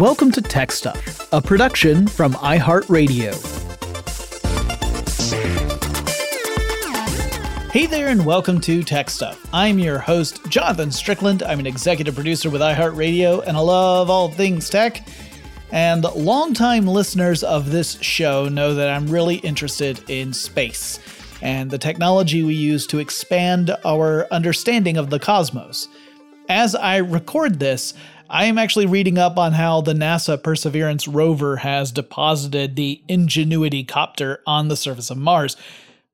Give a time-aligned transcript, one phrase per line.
[0.00, 3.32] Welcome to Tech Stuff, a production from iHeartRadio.
[7.70, 9.48] Hey there, and welcome to Tech Stuff.
[9.52, 11.44] I'm your host, Jonathan Strickland.
[11.44, 15.06] I'm an executive producer with iHeartRadio, and I love all things tech.
[15.70, 20.98] And longtime listeners of this show know that I'm really interested in space
[21.40, 25.86] and the technology we use to expand our understanding of the cosmos.
[26.48, 27.94] As I record this,
[28.30, 33.84] I am actually reading up on how the NASA Perseverance rover has deposited the Ingenuity
[33.84, 35.56] copter on the surface of Mars,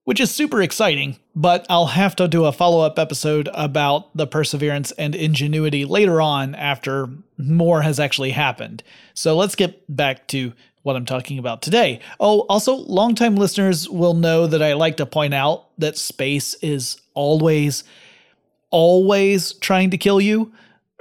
[0.05, 4.27] which is super exciting, but I'll have to do a follow up episode about the
[4.27, 8.83] Perseverance and Ingenuity later on after more has actually happened.
[9.15, 10.53] So let's get back to
[10.83, 12.01] what I'm talking about today.
[12.19, 17.01] Oh, also, longtime listeners will know that I like to point out that space is
[17.15, 17.85] always,
[18.71, 20.53] always trying to kill you.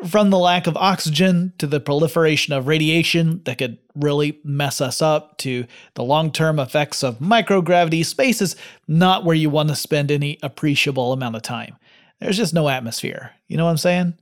[0.08, 5.02] From the lack of oxygen to the proliferation of radiation that could really mess us
[5.02, 5.66] up to
[5.96, 8.56] the long term effects of microgravity, space is
[8.88, 11.76] not where you want to spend any appreciable amount of time.
[12.20, 13.32] There's just no atmosphere.
[13.48, 14.14] You know what I'm saying?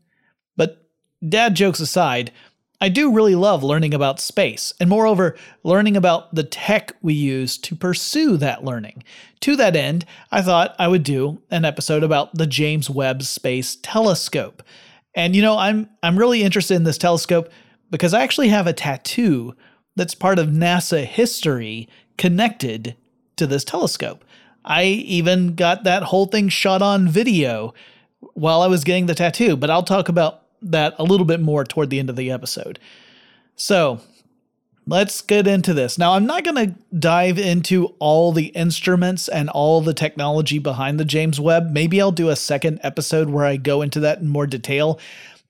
[0.56, 0.84] But
[1.28, 2.32] dad jokes aside,
[2.80, 7.58] I do really love learning about space, and moreover, learning about the tech we use
[7.60, 9.04] to pursue that learning.
[9.42, 13.78] To that end, I thought I would do an episode about the James Webb Space
[13.82, 14.62] Telescope.
[15.18, 17.50] And you know, I'm I'm really interested in this telescope
[17.90, 19.56] because I actually have a tattoo
[19.96, 22.96] that's part of NASA history connected
[23.36, 24.24] to this telescope.
[24.64, 27.74] I even got that whole thing shot on video
[28.34, 31.64] while I was getting the tattoo, but I'll talk about that a little bit more
[31.64, 32.78] toward the end of the episode.
[33.56, 34.02] So,
[34.88, 35.98] let's get into this.
[35.98, 41.00] Now, I'm not going to dive into all the instruments and all the technology behind
[41.00, 41.70] the James Webb.
[41.72, 45.00] Maybe I'll do a second episode where I go into that in more detail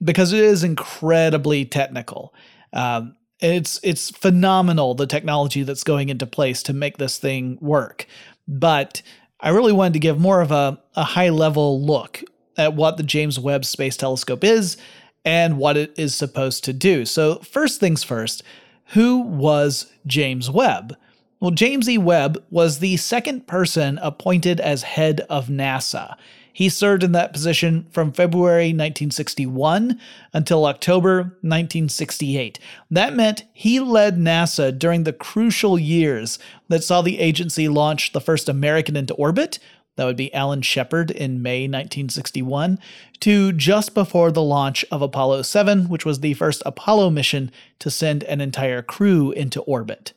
[0.03, 2.33] because it is incredibly technical.
[2.73, 8.07] Um, it's it's phenomenal the technology that's going into place to make this thing work.
[8.47, 9.03] But
[9.39, 12.23] I really wanted to give more of a, a high level look
[12.57, 14.77] at what the James Webb Space Telescope is
[15.23, 17.05] and what it is supposed to do.
[17.05, 18.41] So, first things first,
[18.89, 20.95] who was James Webb?
[21.39, 21.97] Well, James E.
[21.97, 26.15] Webb was the second person appointed as head of NASA.
[26.51, 29.99] He served in that position from February 1961
[30.33, 32.57] until October 1968.
[32.89, 38.21] That meant he led NASA during the crucial years that saw the agency launch the
[38.21, 39.59] first American into orbit,
[39.97, 42.79] that would be Alan Shepard in May 1961,
[43.19, 47.91] to just before the launch of Apollo 7, which was the first Apollo mission to
[47.91, 50.13] send an entire crew into orbit.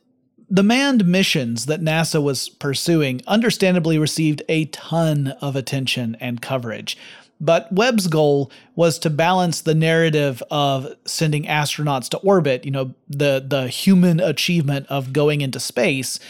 [0.48, 6.96] The manned missions that NASA was pursuing understandably received a ton of attention and coverage.
[7.40, 12.94] But Webb's goal was to balance the narrative of sending astronauts to orbit, you know,
[13.08, 16.20] the, the human achievement of going into space,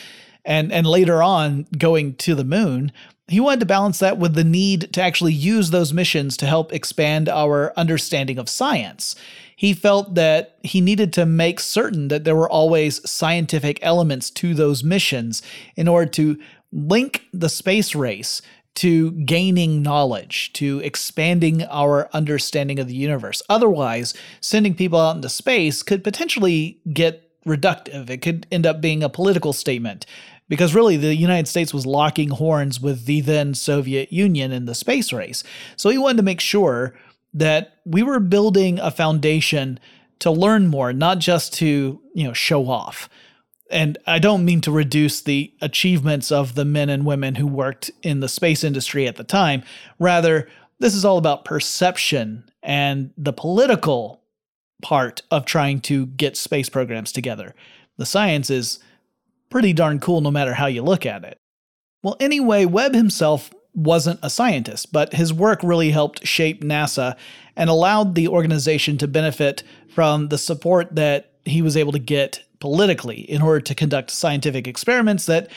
[0.45, 2.93] and, and later on going to the moon,
[3.31, 6.73] he wanted to balance that with the need to actually use those missions to help
[6.73, 9.15] expand our understanding of science.
[9.55, 14.55] He felt that he needed to make certain that there were always scientific elements to
[14.55, 15.43] those missions
[15.77, 16.41] in order to
[16.73, 18.43] link the space race
[18.77, 23.43] to gaining knowledge, to expanding our understanding of the universe.
[23.49, 28.11] Otherwise, sending people out into space could potentially get reductive.
[28.11, 30.07] It could end up being a political statement
[30.51, 34.75] because really the United States was locking horns with the then Soviet Union in the
[34.75, 35.45] space race.
[35.77, 36.93] So he wanted to make sure
[37.33, 39.79] that we were building a foundation
[40.19, 43.09] to learn more, not just to, you know, show off.
[43.71, 47.93] And I don't mean to reduce the achievements of the men and women who worked
[48.03, 49.63] in the space industry at the time.
[50.01, 50.49] Rather,
[50.81, 54.21] this is all about perception and the political
[54.83, 57.55] part of trying to get space programs together.
[57.99, 58.81] The science is
[59.51, 61.37] pretty darn cool no matter how you look at it.
[62.03, 67.17] Well, anyway, Webb himself wasn't a scientist, but his work really helped shape NASA
[67.57, 72.43] and allowed the organization to benefit from the support that he was able to get
[72.59, 75.51] politically in order to conduct scientific experiments that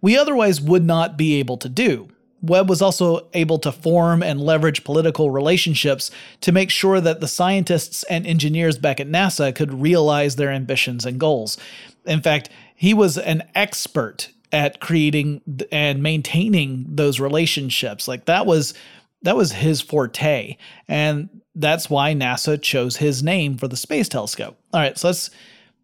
[0.00, 2.08] we otherwise would not be able to do.
[2.42, 6.10] Webb was also able to form and leverage political relationships
[6.40, 11.04] to make sure that the scientists and engineers back at NASA could realize their ambitions
[11.04, 11.58] and goals.
[12.06, 12.48] In fact,
[12.80, 18.08] he was an expert at creating and maintaining those relationships.
[18.08, 18.72] Like that was
[19.20, 20.56] that was his forte.
[20.88, 24.56] And that's why NASA chose his name for the space telescope.
[24.72, 25.28] All right, so let's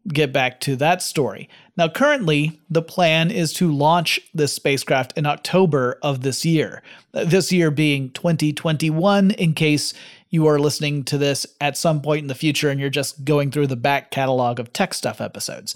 [0.09, 1.51] get back to that story.
[1.77, 6.83] Now, currently, the plan is to launch this spacecraft in October of this year.
[7.13, 9.93] Uh, this year being 2021, in case
[10.31, 13.51] you are listening to this at some point in the future and you're just going
[13.51, 15.75] through the back catalog of tech stuff episodes.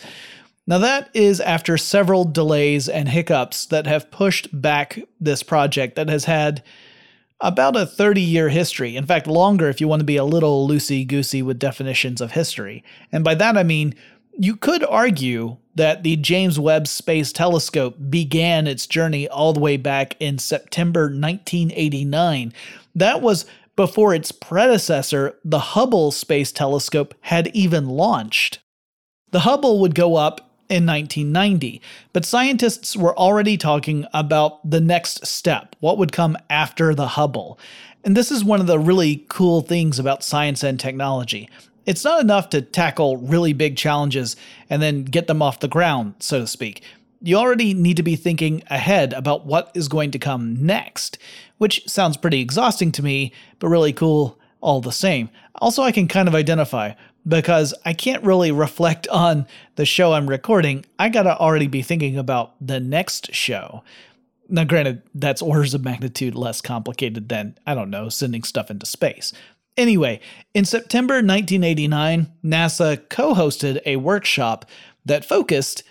[0.70, 6.08] Now, that is after several delays and hiccups that have pushed back this project that
[6.08, 6.62] has had
[7.40, 8.94] about a 30 year history.
[8.94, 12.30] In fact, longer if you want to be a little loosey goosey with definitions of
[12.30, 12.84] history.
[13.10, 13.96] And by that I mean,
[14.38, 19.76] you could argue that the James Webb Space Telescope began its journey all the way
[19.76, 22.52] back in September 1989.
[22.94, 23.44] That was
[23.74, 28.60] before its predecessor, the Hubble Space Telescope, had even launched.
[29.32, 31.82] The Hubble would go up in 1990,
[32.12, 37.58] but scientists were already talking about the next step, what would come after the Hubble.
[38.04, 41.50] And this is one of the really cool things about science and technology.
[41.86, 44.36] It's not enough to tackle really big challenges
[44.70, 46.82] and then get them off the ground, so to speak.
[47.20, 51.18] You already need to be thinking ahead about what is going to come next,
[51.58, 55.28] which sounds pretty exhausting to me, but really cool all the same.
[55.56, 56.92] Also, I can kind of identify
[57.26, 59.46] because I can't really reflect on
[59.76, 60.84] the show I'm recording.
[60.98, 63.82] I gotta already be thinking about the next show.
[64.48, 68.84] Now, granted, that's orders of magnitude less complicated than, I don't know, sending stuff into
[68.84, 69.32] space.
[69.76, 70.20] Anyway,
[70.54, 74.66] in September 1989, NASA co hosted a workshop
[75.04, 75.84] that focused,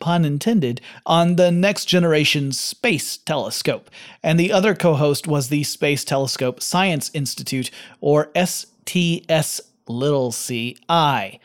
[0.00, 3.88] pun intended, on the next generation space telescope.
[4.22, 7.70] And the other co host was the Space Telescope Science Institute,
[8.00, 11.38] or STS little c i.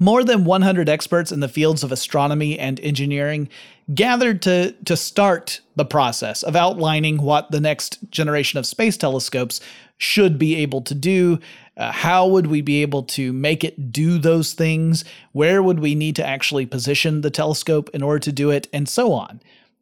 [0.00, 3.48] More than 100 experts in the fields of astronomy and engineering
[3.92, 9.60] gathered to, to start the process of outlining what the next generation of space telescopes
[9.96, 11.40] should be able to do.
[11.76, 15.04] Uh, how would we be able to make it do those things?
[15.32, 18.68] Where would we need to actually position the telescope in order to do it?
[18.72, 19.40] And so on.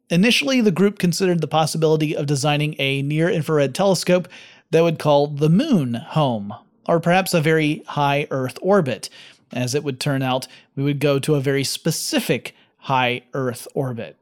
[0.09, 4.27] Initially, the group considered the possibility of designing a near infrared telescope
[4.71, 6.53] that would call the moon home,
[6.87, 9.09] or perhaps a very high Earth orbit.
[9.51, 14.17] As it would turn out, we would go to a very specific high Earth orbit.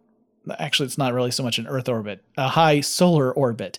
[0.60, 3.78] Actually, it's not really so much an Earth orbit, a high solar orbit.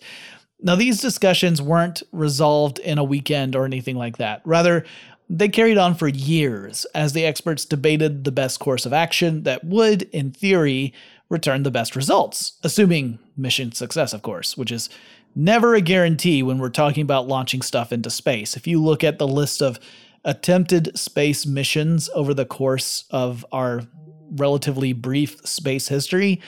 [0.61, 4.41] Now, these discussions weren't resolved in a weekend or anything like that.
[4.43, 4.85] Rather,
[5.29, 9.63] they carried on for years as the experts debated the best course of action that
[9.63, 10.93] would, in theory,
[11.29, 14.89] return the best results, assuming mission success, of course, which is
[15.37, 18.57] never a guarantee when we're talking about launching stuff into space.
[18.57, 19.79] If you look at the list of
[20.25, 23.83] attempted space missions over the course of our
[24.31, 26.41] relatively brief space history,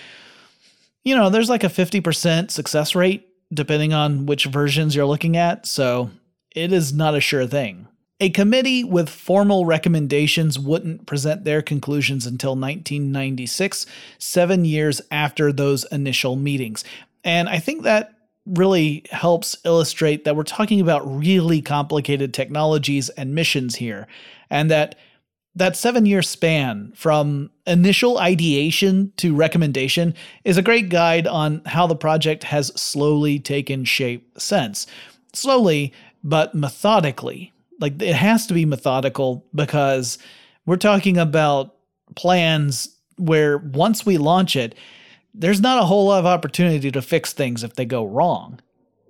[1.03, 5.65] you know, there's like a 50% success rate depending on which versions you're looking at,
[5.65, 6.11] so
[6.55, 7.87] it is not a sure thing.
[8.19, 13.85] A committee with formal recommendations wouldn't present their conclusions until 1996,
[14.17, 16.83] seven years after those initial meetings.
[17.23, 18.18] And I think that
[18.49, 24.07] really helps illustrate that we're talking about really complicated technologies and missions here,
[24.49, 24.95] and that
[25.55, 30.13] that seven year span from initial ideation to recommendation
[30.43, 34.87] is a great guide on how the project has slowly taken shape since.
[35.33, 35.93] Slowly,
[36.23, 37.53] but methodically.
[37.79, 40.17] Like it has to be methodical because
[40.65, 41.75] we're talking about
[42.15, 44.75] plans where once we launch it,
[45.33, 48.59] there's not a whole lot of opportunity to fix things if they go wrong.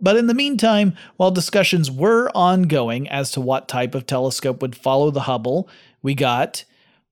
[0.01, 4.75] But in the meantime, while discussions were ongoing as to what type of telescope would
[4.75, 5.67] follow the Hubble,
[6.01, 6.63] we got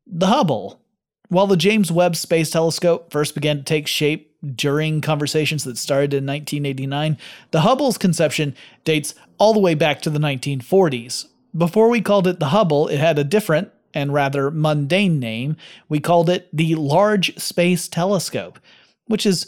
[0.06, 0.82] the Hubble.
[1.30, 6.14] While the James Webb Space Telescope first began to take shape during conversations that started
[6.14, 7.18] in 1989,
[7.52, 11.28] the Hubble's conception dates all the way back to the 1940s.
[11.56, 15.58] Before we called it the Hubble, it had a different and rather mundane name.
[15.90, 18.60] We called it the Large Space Telescope,
[19.08, 19.48] which is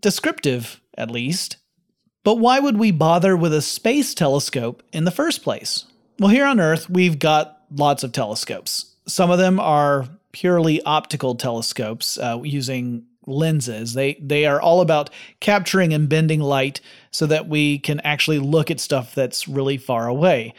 [0.00, 1.56] descriptive, at least.
[2.24, 5.86] But why would we bother with a space telescope in the first place?
[6.18, 8.94] Well, here on Earth, we've got lots of telescopes.
[9.06, 13.94] Some of them are purely optical telescopes uh, using lenses.
[13.94, 16.80] They they are all about capturing and bending light
[17.10, 20.54] so that we can actually look at stuff that's really far away.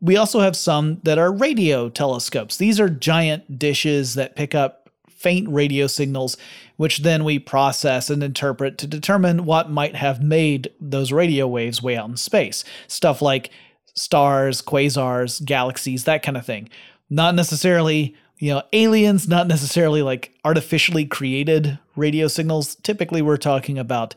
[0.00, 2.58] We also have some that are radio telescopes.
[2.58, 4.85] These are giant dishes that pick up
[5.26, 6.36] faint radio signals,
[6.76, 11.82] which then we process and interpret to determine what might have made those radio waves
[11.82, 12.62] way out in space.
[12.86, 13.50] Stuff like
[13.96, 16.68] stars, quasars, galaxies, that kind of thing.
[17.10, 22.76] Not necessarily, you know, aliens, not necessarily like artificially created radio signals.
[22.76, 24.14] Typically, we're talking about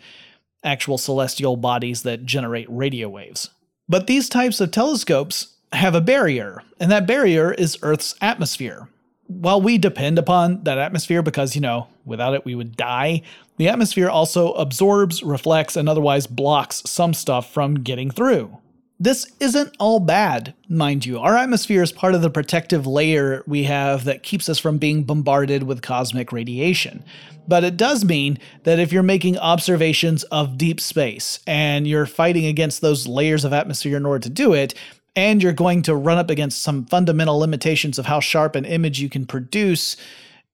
[0.64, 3.50] actual celestial bodies that generate radio waves.
[3.88, 8.88] But these types of telescopes have a barrier, and that barrier is Earth's atmosphere.
[9.30, 13.22] While we depend upon that atmosphere because, you know, without it we would die,
[13.58, 18.58] the atmosphere also absorbs, reflects, and otherwise blocks some stuff from getting through.
[19.00, 21.20] This isn't all bad, mind you.
[21.20, 25.04] Our atmosphere is part of the protective layer we have that keeps us from being
[25.04, 27.06] bombarded with cosmic radiation.
[27.48, 32.46] But it does mean that if you're making observations of deep space and you're fighting
[32.46, 34.74] against those layers of atmosphere in order to do it,
[35.16, 39.00] and you're going to run up against some fundamental limitations of how sharp an image
[39.00, 39.98] you can produce,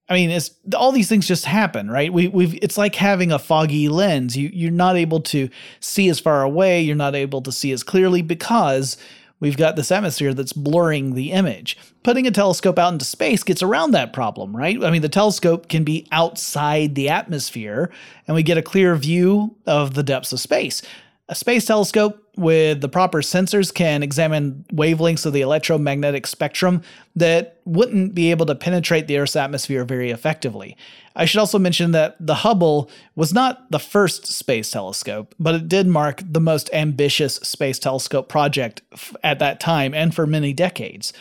[0.07, 2.13] I mean, it's all these things just happen, right?
[2.13, 4.37] We, we've it's like having a foggy lens.
[4.37, 6.81] You you're not able to see as far away.
[6.81, 8.97] You're not able to see as clearly because
[9.39, 11.77] we've got this atmosphere that's blurring the image.
[12.03, 14.81] Putting a telescope out into space gets around that problem, right?
[14.83, 17.91] I mean, the telescope can be outside the atmosphere,
[18.27, 20.83] and we get a clear view of the depths of space.
[21.27, 26.83] A space telescope with the proper sensors can examine wavelengths of the electromagnetic spectrum
[27.15, 30.77] that wouldn't be able to penetrate the Earth's atmosphere very effectively.
[31.15, 35.67] I should also mention that the Hubble was not the first space telescope, but it
[35.67, 38.83] did mark the most ambitious space telescope project
[39.23, 41.11] at that time and for many decades.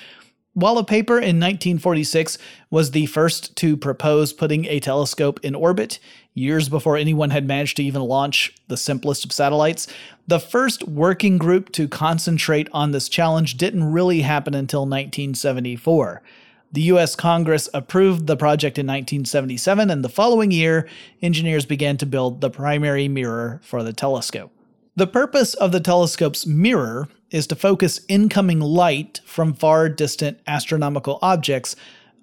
[0.57, 2.39] Wallow Paper in 1946
[2.71, 5.99] was the first to propose putting a telescope in orbit,
[6.35, 9.87] years before anyone had managed to even launch the simplest of satellites.
[10.27, 16.23] The first working group to concentrate on this challenge didn't really happen until 1974.
[16.73, 20.89] The US Congress approved the project in 1977, and the following year,
[21.23, 24.51] engineers began to build the primary mirror for the telescope.
[24.97, 31.21] The purpose of the telescope's mirror is to focus incoming light from far distant astronomical
[31.23, 31.77] objects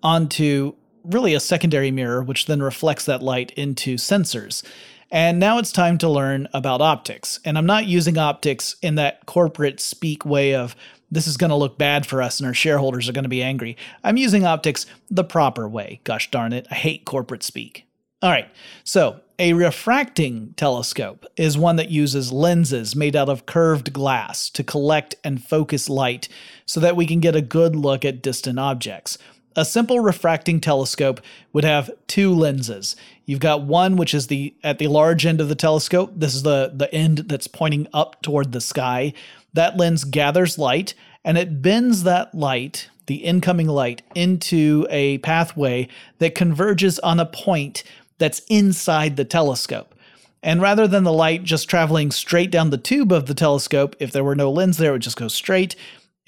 [0.04, 4.64] onto really a secondary mirror, which then reflects that light into sensors.
[5.12, 7.40] And now it's time to learn about optics.
[7.44, 10.76] And I'm not using optics in that corporate speak way of
[11.12, 13.44] this is going to look bad for us and our shareholders are going to be
[13.44, 13.76] angry.
[14.04, 16.00] I'm using optics the proper way.
[16.06, 17.86] Gosh darn it, I hate corporate speak.
[18.24, 18.50] All right,
[18.84, 24.64] so a refracting telescope is one that uses lenses made out of curved glass to
[24.64, 26.30] collect and focus light
[26.68, 29.18] so that we can get a good look at distant objects.
[29.56, 32.96] A simple refracting telescope would have two lenses.
[33.26, 36.14] You've got one which is the at the large end of the telescope.
[36.16, 39.14] This is the the end that's pointing up toward the sky.
[39.54, 40.94] That lens gathers light
[41.24, 45.88] and it bends that light, the incoming light, into a pathway
[46.20, 47.84] that converges on a point
[48.18, 49.96] that's inside the telescope.
[50.44, 54.12] And rather than the light just traveling straight down the tube of the telescope, if
[54.12, 55.76] there were no lens there, it would just go straight.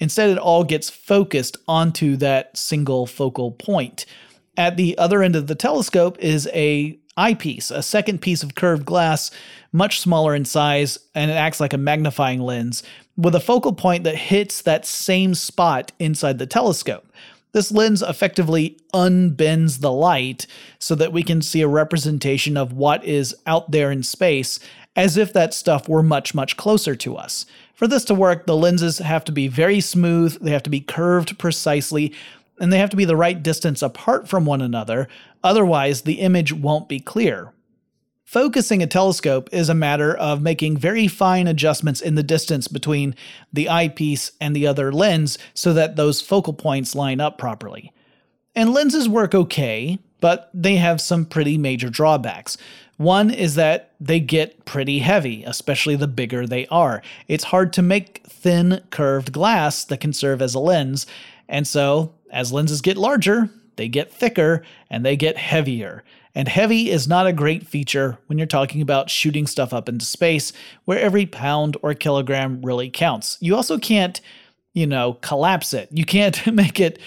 [0.00, 4.06] Instead, it all gets focused onto that single focal point.
[4.56, 8.84] At the other end of the telescope is a eyepiece, a second piece of curved
[8.84, 9.30] glass,
[9.72, 12.82] much smaller in size, and it acts like a magnifying lens
[13.16, 17.06] with a focal point that hits that same spot inside the telescope.
[17.52, 20.48] This lens effectively unbends the light
[20.80, 24.58] so that we can see a representation of what is out there in space
[24.96, 27.46] as if that stuff were much, much closer to us.
[27.74, 30.80] For this to work, the lenses have to be very smooth, they have to be
[30.80, 32.12] curved precisely,
[32.60, 35.08] and they have to be the right distance apart from one another,
[35.42, 37.52] otherwise, the image won't be clear.
[38.24, 43.14] Focusing a telescope is a matter of making very fine adjustments in the distance between
[43.52, 47.92] the eyepiece and the other lens so that those focal points line up properly.
[48.54, 52.56] And lenses work okay, but they have some pretty major drawbacks.
[52.96, 57.02] One is that they get pretty heavy, especially the bigger they are.
[57.28, 61.06] It's hard to make thin, curved glass that can serve as a lens,
[61.48, 66.04] and so as lenses get larger, they get thicker and they get heavier.
[66.34, 70.04] And heavy is not a great feature when you're talking about shooting stuff up into
[70.04, 70.52] space,
[70.84, 73.38] where every pound or kilogram really counts.
[73.40, 74.20] You also can't,
[74.72, 75.88] you know, collapse it.
[75.92, 76.98] You can't make it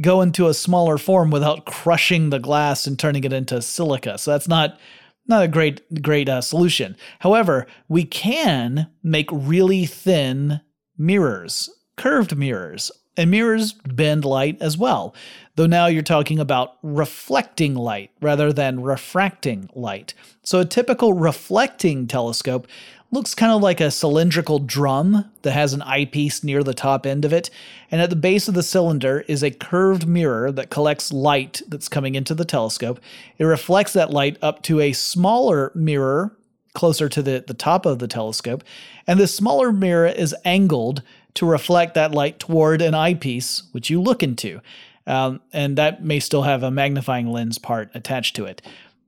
[0.00, 4.18] go into a smaller form without crushing the glass and turning it into silica.
[4.18, 4.78] So that's not
[5.26, 6.96] not a great great uh, solution.
[7.20, 10.60] However, we can make really thin
[10.98, 15.14] mirrors, curved mirrors, and mirrors bend light as well
[15.56, 20.14] though now you're talking about reflecting light rather than refracting light.
[20.42, 22.66] So a typical reflecting telescope
[23.14, 27.24] looks kind of like a cylindrical drum that has an eyepiece near the top end
[27.24, 27.48] of it,
[27.90, 31.88] and at the base of the cylinder is a curved mirror that collects light that's
[31.88, 33.00] coming into the telescope.
[33.38, 36.36] It reflects that light up to a smaller mirror
[36.74, 38.62] closer to the, the top of the telescope,
[39.06, 41.02] and this smaller mirror is angled
[41.34, 44.60] to reflect that light toward an eyepiece, which you look into
[45.06, 48.62] um, and that may still have a magnifying lens part attached to it.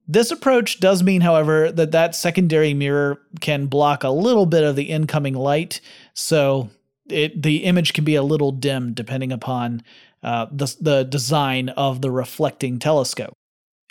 [0.08, 4.76] This approach does mean, however, that that secondary mirror can block a little bit of
[4.76, 5.80] the incoming light,
[6.14, 6.70] so
[7.08, 9.82] it, the image can be a little dim depending upon
[10.22, 13.32] uh, the, the design of the reflecting telescope.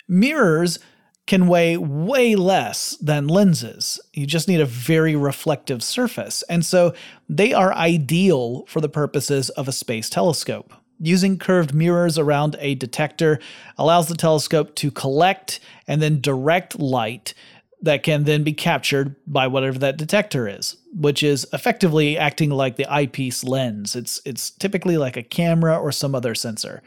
[0.08, 0.78] Mirrors
[1.26, 3.98] can weigh way less than lenses.
[4.12, 6.44] You just need a very reflective surface.
[6.48, 6.94] And so
[7.28, 10.72] they are ideal for the purposes of a space telescope.
[10.98, 13.38] Using curved mirrors around a detector
[13.76, 17.34] allows the telescope to collect and then direct light
[17.82, 22.76] that can then be captured by whatever that detector is, which is effectively acting like
[22.76, 23.94] the eyepiece lens.
[23.94, 26.82] It's it's typically like a camera or some other sensor.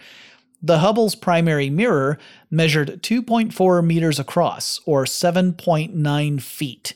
[0.61, 2.17] The Hubble's primary mirror
[2.51, 6.93] measured 2.4 meters across, or 7.9 feet.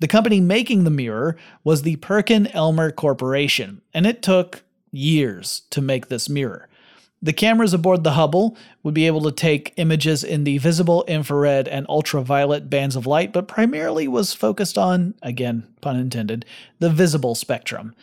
[0.00, 5.80] The company making the mirror was the Perkin Elmer Corporation, and it took years to
[5.80, 6.68] make this mirror.
[7.20, 11.66] The cameras aboard the Hubble would be able to take images in the visible, infrared,
[11.66, 16.44] and ultraviolet bands of light, but primarily was focused on, again, pun intended,
[16.78, 17.94] the visible spectrum.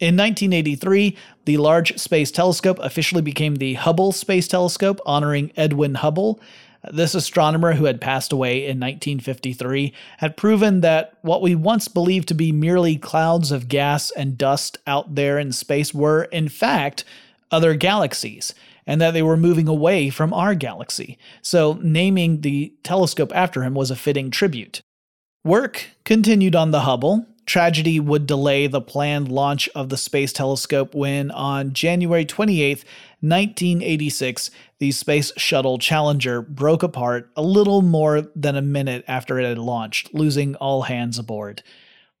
[0.00, 1.16] In 1983,
[1.46, 6.38] the Large Space Telescope officially became the Hubble Space Telescope, honoring Edwin Hubble.
[6.92, 12.28] This astronomer, who had passed away in 1953, had proven that what we once believed
[12.28, 17.04] to be merely clouds of gas and dust out there in space were, in fact,
[17.50, 18.54] other galaxies,
[18.86, 21.18] and that they were moving away from our galaxy.
[21.42, 24.80] So, naming the telescope after him was a fitting tribute.
[25.44, 30.94] Work continued on the Hubble, Tragedy would delay the planned launch of the Space Telescope
[30.94, 32.84] when, on January 28,
[33.20, 39.44] 1986, the Space Shuttle Challenger broke apart a little more than a minute after it
[39.44, 41.62] had launched, losing all hands aboard.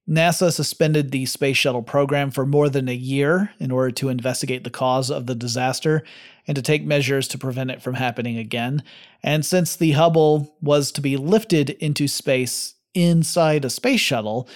[0.08, 4.64] NASA suspended the Space Shuttle program for more than a year in order to investigate
[4.64, 6.02] the cause of the disaster
[6.46, 8.82] and to take measures to prevent it from happening again.
[9.22, 14.48] And since the Hubble was to be lifted into space inside a space shuttle,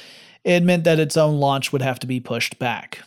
[0.43, 3.01] it meant that its own launch would have to be pushed back.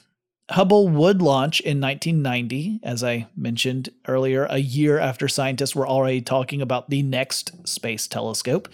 [0.52, 6.22] Hubble would launch in 1990, as I mentioned earlier, a year after scientists were already
[6.22, 8.70] talking about the next space telescope.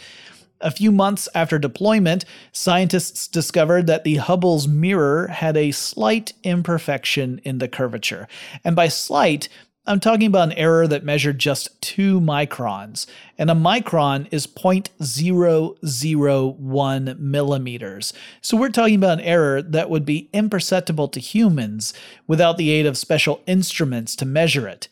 [0.59, 7.39] A few months after deployment, scientists discovered that the Hubble's mirror had a slight imperfection
[7.45, 8.27] in the curvature.
[8.63, 9.47] And by slight,
[9.83, 17.19] I'm talking about an error that measured just two microns, and a micron is 0.001
[17.19, 18.13] millimeters.
[18.41, 21.95] So we're talking about an error that would be imperceptible to humans
[22.27, 24.87] without the aid of special instruments to measure it.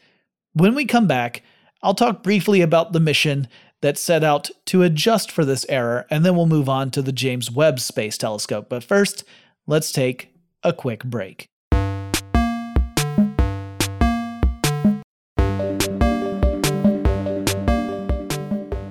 [0.53, 1.43] When we come back,
[1.83, 3.47] I'll talk briefly about the mission
[3.81, 7.11] that set out to adjust for this error, and then we'll move on to the
[7.11, 8.69] James Webb Space Telescope.
[8.69, 9.23] But first,
[9.67, 11.47] let's take a quick break.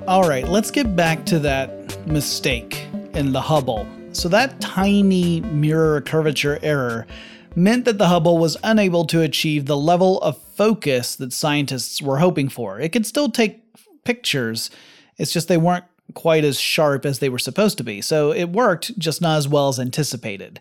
[0.08, 3.86] All right, let's get back to that mistake in the Hubble.
[4.12, 7.06] So, that tiny mirror curvature error
[7.54, 12.20] meant that the Hubble was unable to achieve the level of focus that scientists were
[12.20, 12.80] hoping for.
[12.80, 13.62] It could still take
[14.04, 14.70] pictures,
[15.18, 18.00] it's just they weren't quite as sharp as they were supposed to be.
[18.00, 20.58] So, it worked, just not as well as anticipated.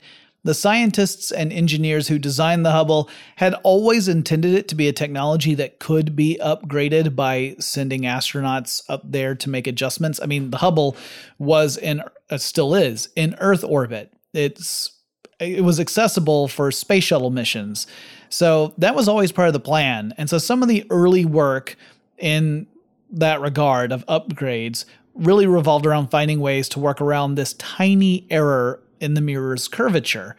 [0.47, 4.93] The scientists and engineers who designed the Hubble had always intended it to be a
[4.93, 10.21] technology that could be upgraded by sending astronauts up there to make adjustments.
[10.23, 10.95] I mean, the Hubble
[11.38, 14.13] was in uh, still is in Earth orbit.
[14.31, 14.91] It's
[15.38, 17.86] it was accessible for space shuttle missions.
[18.29, 20.13] So that was always part of the plan.
[20.17, 21.75] And so some of the early work
[22.17, 22.67] in
[23.12, 28.79] that regard of upgrades really revolved around finding ways to work around this tiny error
[28.99, 30.36] in the mirror's curvature.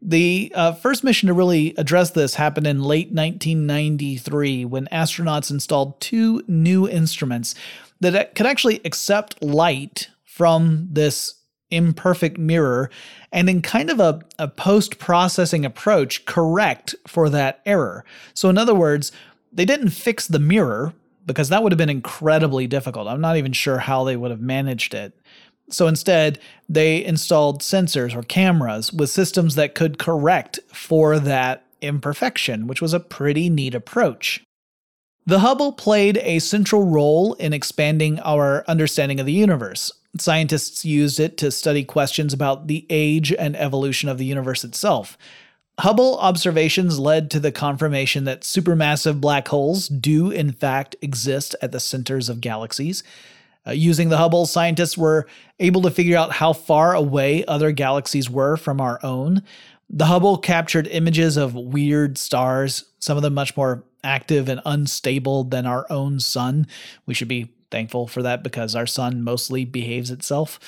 [0.00, 5.98] The uh, first mission to really address this happened in late 1993 when astronauts installed
[6.00, 7.54] two new instruments
[8.00, 11.36] that could actually accept light from this
[11.70, 12.90] imperfect mirror
[13.32, 18.04] and in kind of a, a post processing approach correct for that error.
[18.34, 19.10] So, in other words,
[19.52, 20.92] they didn't fix the mirror
[21.26, 23.08] because that would have been incredibly difficult.
[23.08, 25.18] I'm not even sure how they would have managed it.
[25.70, 32.66] So instead, they installed sensors or cameras with systems that could correct for that imperfection,
[32.66, 34.42] which was a pretty neat approach.
[35.26, 39.90] The Hubble played a central role in expanding our understanding of the universe.
[40.18, 45.16] Scientists used it to study questions about the age and evolution of the universe itself.
[45.80, 51.72] Hubble observations led to the confirmation that supermassive black holes do, in fact, exist at
[51.72, 53.02] the centers of galaxies.
[53.66, 55.26] Uh, using the Hubble, scientists were
[55.58, 59.42] able to figure out how far away other galaxies were from our own.
[59.88, 65.44] The Hubble captured images of weird stars, some of them much more active and unstable
[65.44, 66.66] than our own sun.
[67.06, 70.60] We should be thankful for that because our sun mostly behaves itself.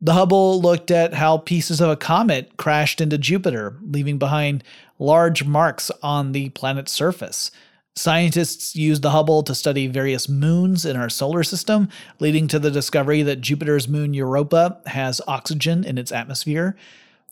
[0.00, 4.62] The Hubble looked at how pieces of a comet crashed into Jupiter, leaving behind
[4.98, 7.50] large marks on the planet's surface.
[7.96, 11.88] Scientists used the Hubble to study various moons in our solar system,
[12.20, 16.76] leading to the discovery that Jupiter's moon Europa has oxygen in its atmosphere.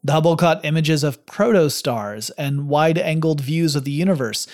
[0.02, 4.46] The Hubble caught images of protostars and wide angled views of the universe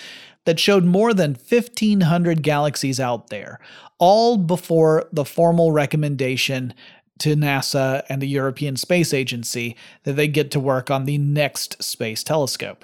[0.43, 3.61] that showed more than 1,500 galaxies out there,
[3.97, 6.73] all before the formal recommendation
[7.19, 11.81] to NASA and the European Space Agency that they get to work on the next
[11.81, 12.83] space telescope.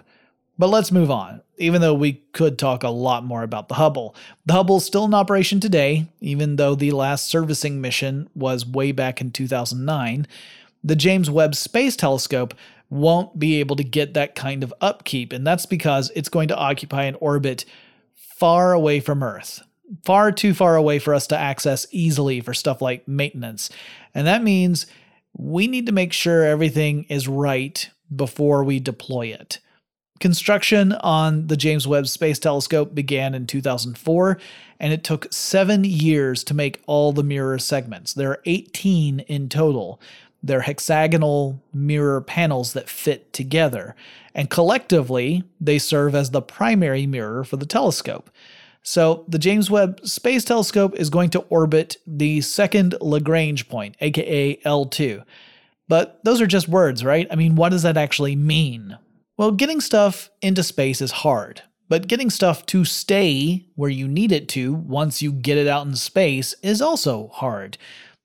[0.57, 4.15] But let's move on, even though we could talk a lot more about the Hubble.
[4.45, 9.21] The Hubble's still in operation today, even though the last servicing mission was way back
[9.21, 10.27] in 2009.
[10.83, 12.55] The James Webb Space Telescope
[12.89, 16.57] won't be able to get that kind of upkeep, and that's because it's going to
[16.57, 17.65] occupy an orbit
[18.15, 19.61] far away from Earth.
[20.03, 23.69] Far too far away for us to access easily for stuff like maintenance.
[24.13, 24.85] And that means
[25.37, 29.59] we need to make sure everything is right before we deploy it.
[30.19, 34.39] Construction on the James Webb Space Telescope began in 2004,
[34.79, 38.13] and it took seven years to make all the mirror segments.
[38.13, 40.01] There are 18 in total.
[40.41, 43.95] They're hexagonal mirror panels that fit together,
[44.33, 48.29] and collectively, they serve as the primary mirror for the telescope.
[48.81, 54.55] So, the James Webb Space Telescope is going to orbit the second Lagrange point, aka
[54.61, 55.23] L2.
[55.89, 57.27] But those are just words, right?
[57.29, 58.97] I mean, what does that actually mean?
[59.37, 64.31] Well, getting stuff into space is hard, but getting stuff to stay where you need
[64.31, 67.77] it to once you get it out in space is also hard.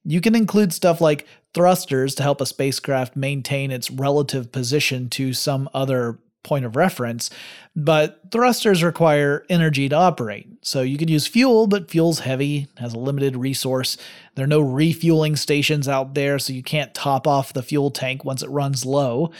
[0.05, 5.35] You can include stuff like thrusters to help a spacecraft maintain its relative position to
[5.35, 7.29] some other point of reference,
[7.77, 10.49] but thrusters require energy to operate.
[10.63, 13.99] So you could use fuel, but fuel's heavy, has a limited resource.
[14.35, 18.25] There are no refueling stations out there, so you can't top off the fuel tank
[18.25, 19.31] once it runs low.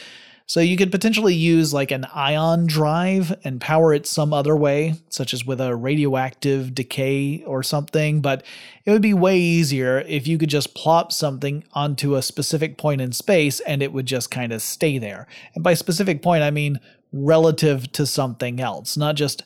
[0.47, 4.95] So you could potentially use like an ion drive and power it some other way,
[5.09, 8.43] such as with a radioactive decay or something, but
[8.85, 13.01] it would be way easier if you could just plop something onto a specific point
[13.01, 15.27] in space and it would just kind of stay there.
[15.55, 16.81] And by specific point, I mean
[17.13, 19.45] relative to something else, not just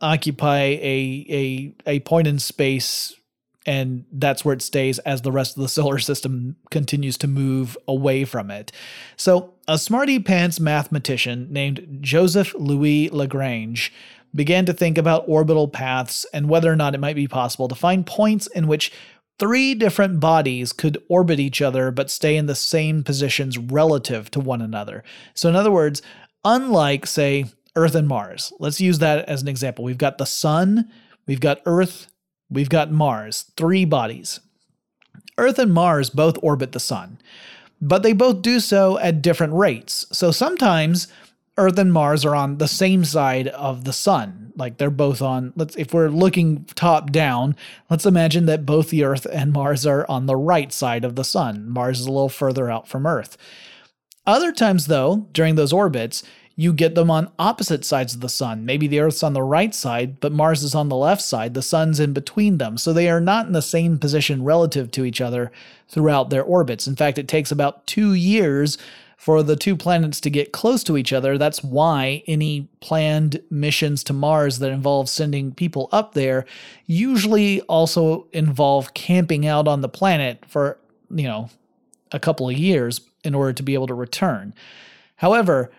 [0.00, 3.14] occupy a a a point in space
[3.66, 7.76] and that's where it stays as the rest of the solar system continues to move
[7.86, 8.72] away from it.
[9.16, 13.92] So, a smarty pants mathematician named Joseph Louis Lagrange
[14.34, 17.74] began to think about orbital paths and whether or not it might be possible to
[17.74, 18.92] find points in which
[19.38, 24.40] three different bodies could orbit each other but stay in the same positions relative to
[24.40, 25.04] one another.
[25.34, 26.00] So, in other words,
[26.44, 27.44] unlike, say,
[27.76, 29.84] Earth and Mars, let's use that as an example.
[29.84, 30.90] We've got the Sun,
[31.26, 32.08] we've got Earth,
[32.50, 34.40] We've got Mars, three bodies.
[35.38, 37.20] Earth and Mars both orbit the Sun,
[37.80, 40.06] but they both do so at different rates.
[40.12, 41.08] So sometimes
[41.56, 44.52] Earth and Mars are on the same side of the Sun.
[44.56, 47.56] Like they're both on, let's if we're looking top down,
[47.88, 51.24] let's imagine that both the Earth and Mars are on the right side of the
[51.24, 51.70] Sun.
[51.70, 53.36] Mars is a little further out from Earth.
[54.26, 56.22] Other times, though, during those orbits,
[56.60, 58.66] you get them on opposite sides of the sun.
[58.66, 61.54] Maybe the Earth's on the right side, but Mars is on the left side.
[61.54, 62.76] The sun's in between them.
[62.76, 65.50] So they are not in the same position relative to each other
[65.88, 66.86] throughout their orbits.
[66.86, 68.76] In fact, it takes about two years
[69.16, 71.38] for the two planets to get close to each other.
[71.38, 76.44] That's why any planned missions to Mars that involve sending people up there
[76.86, 80.76] usually also involve camping out on the planet for,
[81.08, 81.48] you know,
[82.12, 84.52] a couple of years in order to be able to return.
[85.16, 85.70] However,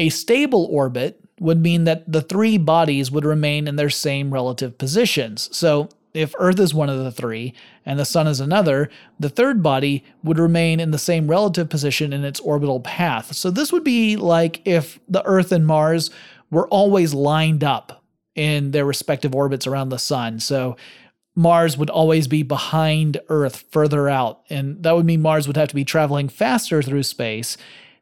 [0.00, 4.78] a stable orbit would mean that the three bodies would remain in their same relative
[4.78, 5.54] positions.
[5.56, 7.54] So, if Earth is one of the three
[7.86, 12.12] and the Sun is another, the third body would remain in the same relative position
[12.12, 13.34] in its orbital path.
[13.36, 16.10] So, this would be like if the Earth and Mars
[16.50, 18.02] were always lined up
[18.34, 20.40] in their respective orbits around the Sun.
[20.40, 20.76] So,
[21.36, 24.42] Mars would always be behind Earth further out.
[24.48, 27.58] And that would mean Mars would have to be traveling faster through space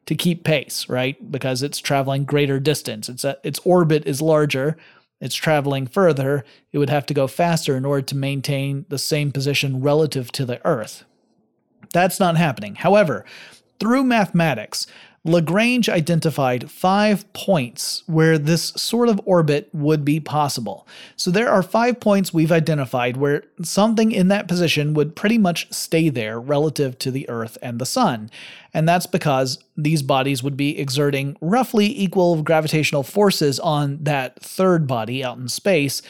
[0.09, 1.31] to keep pace, right?
[1.31, 3.09] Because it's traveling greater distance.
[3.09, 4.75] It's a, its orbit is larger.
[5.21, 6.43] It's traveling further.
[6.71, 10.45] It would have to go faster in order to maintain the same position relative to
[10.47, 11.03] the Earth.
[11.93, 12.73] That's not happening.
[12.73, 13.23] However,
[13.79, 14.87] through mathematics,
[15.25, 20.87] Lagrange identified five points where this sort of orbit would be possible.
[21.17, 25.71] So there are five points we've identified where something in that position would pretty much
[25.73, 28.29] stay there relative to the Earth and the Sun.
[28.73, 34.87] And that's because these bodies would be exerting roughly equal gravitational forces on that third
[34.87, 36.01] body out in space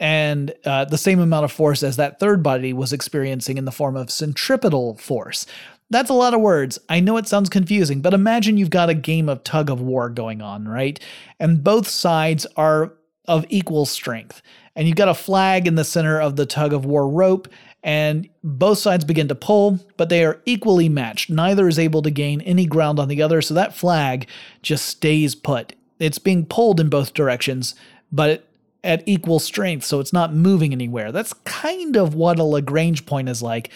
[0.00, 3.70] and uh, the same amount of force as that third body was experiencing in the
[3.70, 5.44] form of centripetal force.
[5.90, 6.78] That's a lot of words.
[6.88, 10.08] I know it sounds confusing, but imagine you've got a game of tug of war
[10.08, 11.00] going on, right?
[11.40, 12.92] And both sides are
[13.26, 14.40] of equal strength.
[14.76, 17.48] And you've got a flag in the center of the tug of war rope,
[17.82, 21.28] and both sides begin to pull, but they are equally matched.
[21.28, 24.28] Neither is able to gain any ground on the other, so that flag
[24.62, 25.72] just stays put.
[25.98, 27.74] It's being pulled in both directions,
[28.12, 28.46] but
[28.84, 31.10] at equal strength, so it's not moving anywhere.
[31.12, 33.70] That's kind of what a Lagrange point is like,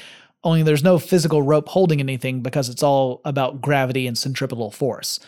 [0.45, 5.19] only there's no physical rope holding anything because it's all about gravity and centripetal force.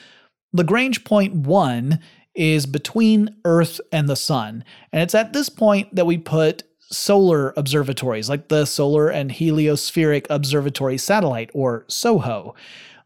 [0.53, 1.99] Lagrange point 1
[2.35, 7.53] is between Earth and the Sun, and it's at this point that we put solar
[7.57, 12.55] observatories like the Solar and Heliospheric Observatory Satellite, or SOHO.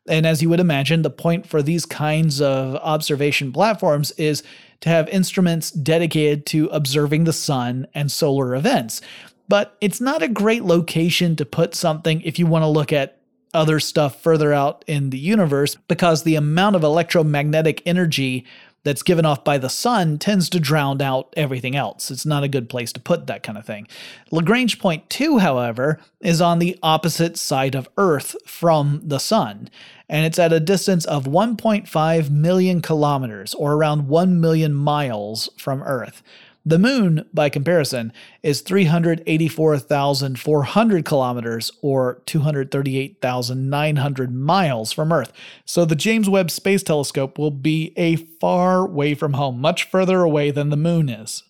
[0.09, 4.43] And as you would imagine, the point for these kinds of observation platforms is
[4.81, 9.01] to have instruments dedicated to observing the sun and solar events.
[9.51, 13.19] But it's not a great location to put something if you want to look at
[13.53, 18.47] other stuff further out in the universe because the amount of electromagnetic energy
[18.85, 22.13] that's given off by the sun tends to drown out everything else.
[22.13, 23.89] It's not a good place to put that kind of thing.
[24.31, 29.69] Lagrange point 2, however, is on the opposite side of Earth from the sun,
[30.09, 35.83] and it's at a distance of 1.5 million kilometers, or around 1 million miles from
[35.83, 36.23] Earth.
[36.65, 45.33] The moon, by comparison, is 384,400 kilometers or 238,900 miles from Earth.
[45.65, 50.21] So the James Webb Space Telescope will be a far way from home, much further
[50.21, 51.45] away than the moon is.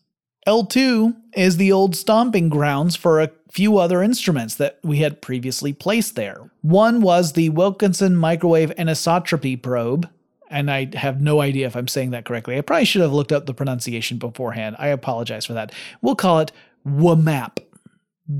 [0.46, 5.72] L2 is the old stomping grounds for a few other instruments that we had previously
[5.72, 6.52] placed there.
[6.62, 10.08] One was the Wilkinson Microwave Anisotropy Probe,
[10.50, 12.58] and I have no idea if I'm saying that correctly.
[12.58, 14.76] I probably should have looked up the pronunciation beforehand.
[14.78, 15.72] I apologize for that.
[16.02, 16.52] We'll call it
[16.86, 17.58] WMAP.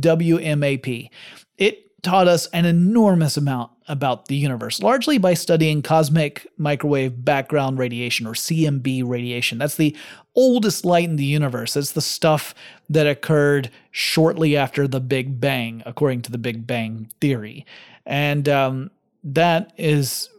[0.01, 1.11] WMAP.
[1.57, 7.79] It taught us an enormous amount about the universe, largely by studying cosmic microwave background
[7.79, 9.59] radiation or CMB radiation.
[9.59, 9.97] That's the
[10.35, 11.77] oldest light in the universe.
[11.77, 12.55] It's the stuff
[12.89, 17.67] that occurred shortly after the Big Bang, according to the Big Bang theory.
[18.07, 18.91] And um,
[19.25, 20.31] that is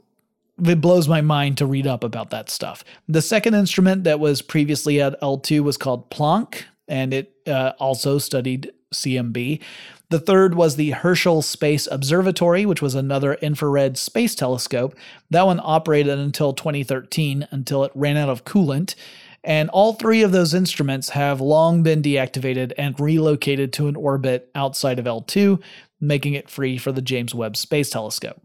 [0.62, 2.84] it blows my mind to read up about that stuff.
[3.08, 8.18] The second instrument that was previously at L2 was called Planck, and it uh, also
[8.18, 9.62] studied CMB.
[10.10, 14.94] The third was the Herschel Space Observatory, which was another infrared space telescope.
[15.30, 18.96] That one operated until 2013, until it ran out of coolant.
[19.44, 24.52] And all three of those instruments have long been deactivated and relocated to an orbit
[24.54, 25.62] outside of L2,
[26.00, 28.42] making it free for the James Webb Space Telescope.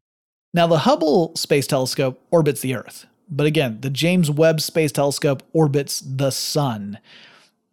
[0.57, 5.43] Now, the Hubble Space Telescope orbits the Earth, but again, the James Webb Space Telescope
[5.53, 6.99] orbits the Sun.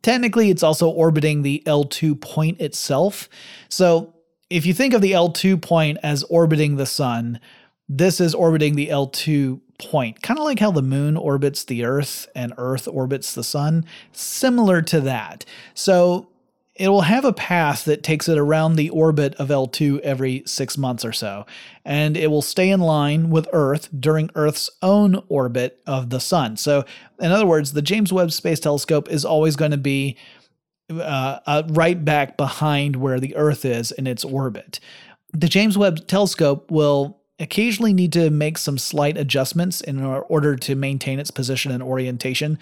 [0.01, 3.29] Technically, it's also orbiting the L2 point itself.
[3.69, 4.13] So,
[4.49, 7.39] if you think of the L2 point as orbiting the Sun,
[7.87, 12.27] this is orbiting the L2 point, kind of like how the moon orbits the Earth
[12.35, 15.45] and Earth orbits the Sun, similar to that.
[15.73, 16.27] So,
[16.75, 20.75] it will have a path that takes it around the orbit of L2 every six
[20.75, 21.45] months or so,
[21.85, 26.57] and it will stay in line with Earth during Earth's own orbit of the Sun.
[26.57, 26.83] So,
[27.19, 30.17] in other words, the James Webb Space Telescope is always going to be
[30.89, 34.79] uh, uh, right back behind where the Earth is in its orbit.
[35.31, 40.75] The James Webb Telescope will occasionally need to make some slight adjustments in order to
[40.75, 42.57] maintain its position and orientation.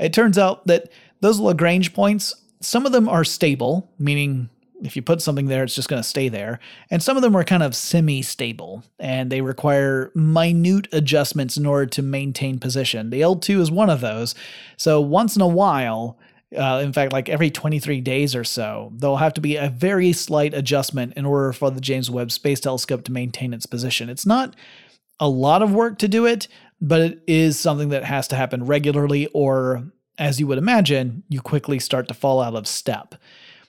[0.00, 0.90] It turns out that
[1.20, 4.48] those Lagrange points some of them are stable, meaning
[4.82, 6.58] if you put something there, it's just going to stay there.
[6.90, 11.66] And some of them are kind of semi stable and they require minute adjustments in
[11.66, 13.10] order to maintain position.
[13.10, 14.34] The L2 is one of those.
[14.76, 16.18] So once in a while,
[16.56, 20.12] uh, in fact, like every 23 days or so, there'll have to be a very
[20.12, 24.08] slight adjustment in order for the James Webb Space Telescope to maintain its position.
[24.08, 24.54] It's not
[25.18, 26.48] a lot of work to do it,
[26.80, 29.84] but it is something that has to happen regularly or
[30.18, 33.14] as you would imagine, you quickly start to fall out of step.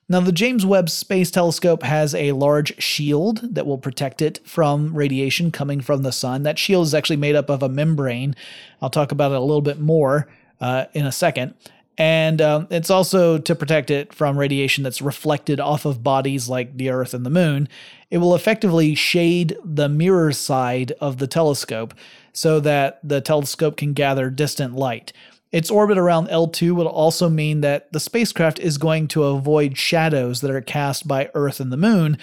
[0.07, 4.95] Now, the James Webb Space Telescope has a large shield that will protect it from
[4.95, 6.43] radiation coming from the sun.
[6.43, 8.35] That shield is actually made up of a membrane.
[8.81, 10.27] I'll talk about it a little bit more
[10.61, 11.55] uh, in a second.
[11.97, 16.77] And um, it's also to protect it from radiation that's reflected off of bodies like
[16.77, 17.67] the Earth and the Moon.
[18.11, 21.95] It will effectively shade the mirror side of the telescope
[22.33, 25.13] so that the telescope can gather distant light.
[25.55, 30.41] Its orbit around L2 will also mean that the spacecraft is going to avoid shadows
[30.41, 32.17] that are cast by Earth and the Moon,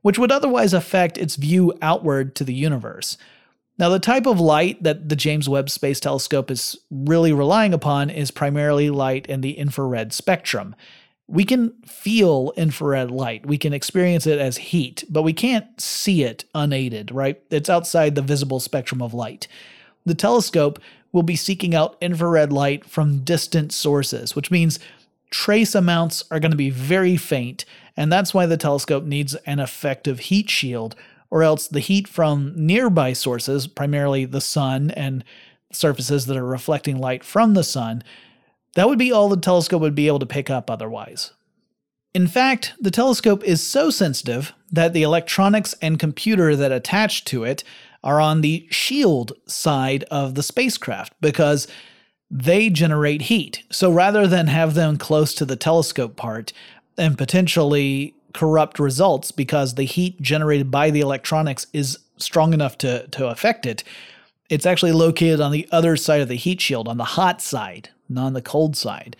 [0.00, 3.16] which would otherwise affect its view outward to the universe.
[3.78, 8.10] Now, the type of light that the James Webb Space Telescope is really relying upon
[8.10, 10.74] is primarily light in the infrared spectrum.
[11.28, 16.24] We can feel infrared light, we can experience it as heat, but we can't see
[16.24, 17.40] it unaided, right?
[17.48, 19.46] It's outside the visible spectrum of light.
[20.04, 20.80] The telescope
[21.12, 24.78] will be seeking out infrared light from distant sources, which means
[25.30, 27.64] trace amounts are going to be very faint,
[27.96, 30.96] and that's why the telescope needs an effective heat shield,
[31.30, 35.24] or else the heat from nearby sources, primarily the sun and
[35.70, 38.02] surfaces that are reflecting light from the sun,
[38.74, 41.32] that would be all the telescope would be able to pick up otherwise.
[42.14, 47.44] In fact, the telescope is so sensitive that the electronics and computer that attach to
[47.44, 47.64] it
[48.04, 51.68] are on the shield side of the spacecraft because
[52.30, 53.62] they generate heat.
[53.70, 56.52] So rather than have them close to the telescope part
[56.96, 63.06] and potentially corrupt results because the heat generated by the electronics is strong enough to,
[63.08, 63.84] to affect it,
[64.48, 67.90] it's actually located on the other side of the heat shield, on the hot side,
[68.08, 69.16] not on the cold side.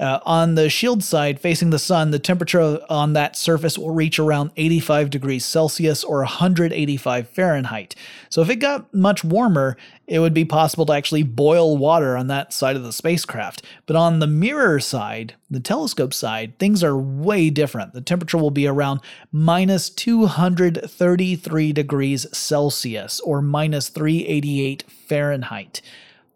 [0.00, 4.18] Uh, on the shield side, facing the sun, the temperature on that surface will reach
[4.18, 7.96] around 85 degrees Celsius or 185 Fahrenheit.
[8.28, 12.28] So if it got much warmer, it would be possible to actually boil water on
[12.28, 13.64] that side of the spacecraft.
[13.86, 17.92] But on the mirror side, the telescope side, things are way different.
[17.92, 19.00] The temperature will be around
[19.32, 25.82] minus 233 degrees Celsius or minus 388 Fahrenheit.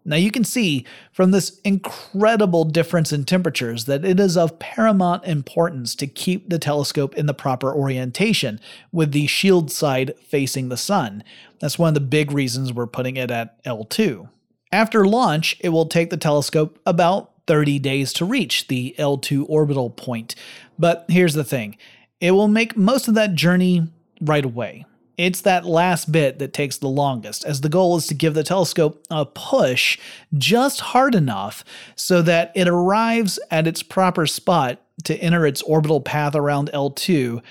[0.04, 5.24] Now you can see from this incredible difference in temperatures that it is of paramount
[5.24, 8.60] importance to keep the telescope in the proper orientation
[8.90, 11.22] with the shield side facing the sun.
[11.60, 14.28] That's one of the big reasons we're putting it at L2.
[14.72, 19.90] After launch, it will take the telescope about 30 days to reach the L2 orbital
[19.90, 20.34] point.
[20.78, 21.76] But here's the thing
[22.20, 23.88] it will make most of that journey
[24.20, 24.84] right away.
[25.18, 28.42] It's that last bit that takes the longest, as the goal is to give the
[28.42, 29.98] telescope a push
[30.36, 31.64] just hard enough
[31.96, 37.42] so that it arrives at its proper spot to enter its orbital path around L2.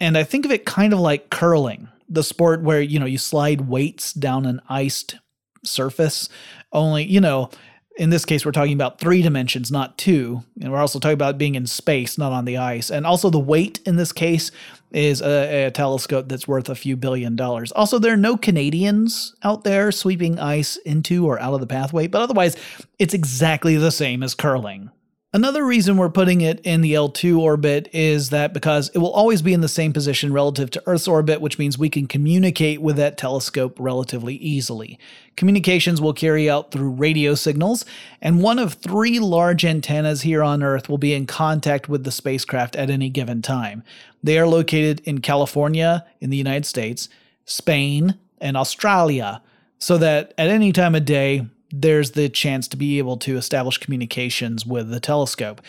[0.00, 3.18] And I think of it kind of like curling, the sport where, you know, you
[3.18, 5.16] slide weights down an iced
[5.64, 6.28] surface,
[6.72, 7.50] only, you know,
[7.96, 10.42] in this case, we're talking about three dimensions, not two.
[10.60, 12.90] And we're also talking about being in space, not on the ice.
[12.90, 14.50] And also, the weight in this case
[14.92, 17.72] is a, a, telescope that's worth a few billion dollars.
[17.72, 22.06] Also, there are no Canadians out there sweeping ice into or out of the pathway,
[22.06, 22.56] but otherwise,
[22.98, 24.90] it's exactly the same as curling.
[25.34, 29.40] Another reason we're putting it in the L2 orbit is that because it will always
[29.40, 32.96] be in the same position relative to Earth's orbit, which means we can communicate with
[32.96, 34.98] that telescope relatively easily.
[35.34, 37.86] Communications will carry out through radio signals,
[38.20, 42.12] and one of three large antennas here on Earth will be in contact with the
[42.12, 43.82] spacecraft at any given time.
[44.22, 47.08] They are located in California, in the United States,
[47.46, 49.40] Spain, and Australia,
[49.78, 53.78] so that at any time of day, there's the chance to be able to establish
[53.78, 55.60] communications with the telescope.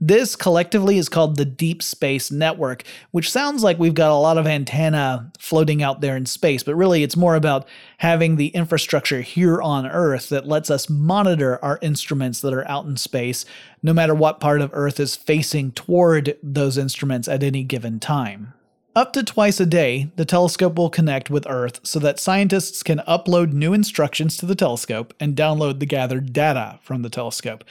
[0.00, 4.36] This collectively is called the Deep Space Network, which sounds like we've got a lot
[4.36, 9.20] of antenna floating out there in space, but really it's more about having the infrastructure
[9.20, 13.44] here on Earth that lets us monitor our instruments that are out in space,
[13.82, 18.54] no matter what part of Earth is facing toward those instruments at any given time.
[18.94, 22.98] Up to twice a day, the telescope will connect with Earth so that scientists can
[23.08, 27.64] upload new instructions to the telescope and download the gathered data from the telescope.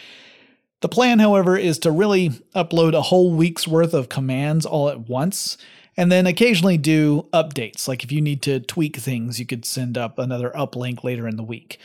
[0.80, 5.08] The plan, however, is to really upload a whole week's worth of commands all at
[5.08, 5.58] once,
[5.96, 7.88] and then occasionally do updates.
[7.88, 11.36] Like if you need to tweak things, you could send up another uplink later in
[11.36, 11.78] the week.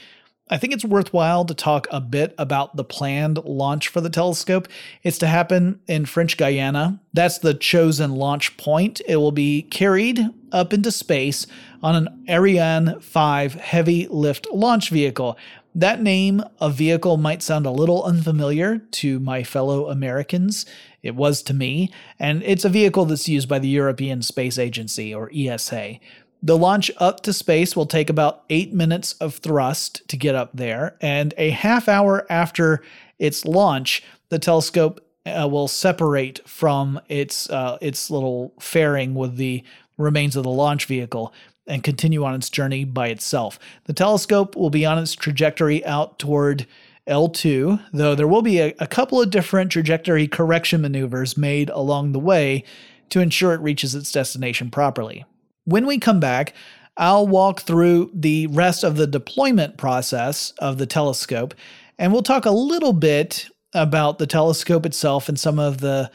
[0.48, 4.68] I think it's worthwhile to talk a bit about the planned launch for the telescope.
[5.02, 7.00] It's to happen in French Guiana.
[7.12, 9.00] That's the chosen launch point.
[9.08, 10.20] It will be carried
[10.52, 11.48] up into space
[11.82, 15.36] on an Ariane 5 heavy lift launch vehicle.
[15.74, 20.64] That name of vehicle might sound a little unfamiliar to my fellow Americans.
[21.02, 25.12] It was to me, and it's a vehicle that's used by the European Space Agency,
[25.12, 25.98] or ESA.
[26.42, 30.50] The launch up to space will take about eight minutes of thrust to get up
[30.54, 32.82] there, and a half hour after
[33.18, 39.64] its launch, the telescope uh, will separate from its uh, its little fairing with the
[39.98, 41.32] remains of the launch vehicle
[41.66, 43.58] and continue on its journey by itself.
[43.84, 46.66] The telescope will be on its trajectory out toward
[47.08, 52.12] L2, though there will be a, a couple of different trajectory correction maneuvers made along
[52.12, 52.62] the way
[53.10, 55.24] to ensure it reaches its destination properly.
[55.66, 56.54] When we come back,
[56.96, 61.54] I'll walk through the rest of the deployment process of the telescope,
[61.98, 66.10] and we'll talk a little bit about the telescope itself and some of the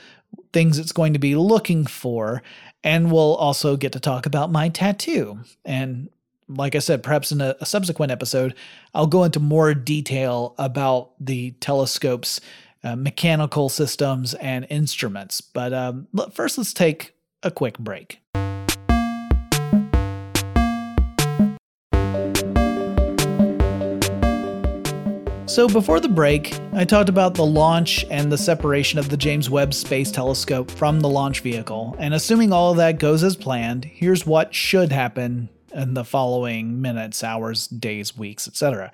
[0.54, 2.41] things it's going to be looking for.
[2.82, 5.39] And we'll also get to talk about my tattoo.
[5.66, 6.10] And
[6.47, 8.56] like I said, perhaps in a, a subsequent episode,
[8.95, 12.39] I'll go into more detail about the telescope's
[12.86, 15.41] uh, mechanical systems and instruments.
[15.41, 18.22] But um, first, let's take a quick break.
[25.52, 29.49] So, before the break, I talked about the launch and the separation of the James
[29.49, 31.93] Webb Space Telescope from the launch vehicle.
[31.99, 36.82] And assuming all of that goes as planned, here's what should happen in the following
[36.82, 38.93] minutes, hours, days, weeks, etc.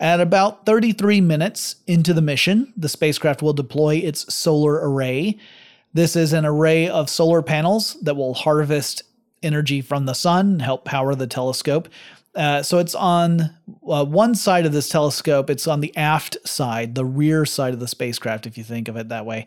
[0.00, 5.38] At about 33 minutes into the mission, the spacecraft will deploy its solar array.
[5.94, 9.04] This is an array of solar panels that will harvest
[9.40, 11.88] energy from the sun, help power the telescope.
[12.34, 13.54] Uh, so it's on
[13.86, 15.50] uh, one side of this telescope.
[15.50, 18.96] It's on the aft side, the rear side of the spacecraft, if you think of
[18.96, 19.44] it that way.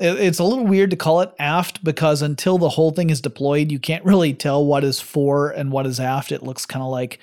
[0.00, 3.20] It, it's a little weird to call it aft because until the whole thing is
[3.20, 6.32] deployed, you can't really tell what is fore and what is aft.
[6.32, 7.20] It looks kind of like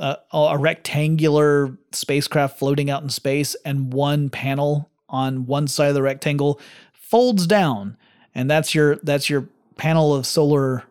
[0.00, 5.94] a, a rectangular spacecraft floating out in space, and one panel on one side of
[5.94, 6.58] the rectangle
[6.94, 7.98] folds down,
[8.34, 10.84] and that's your that's your panel of solar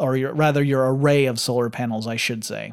[0.00, 2.72] or your, rather your array of solar panels, I should say.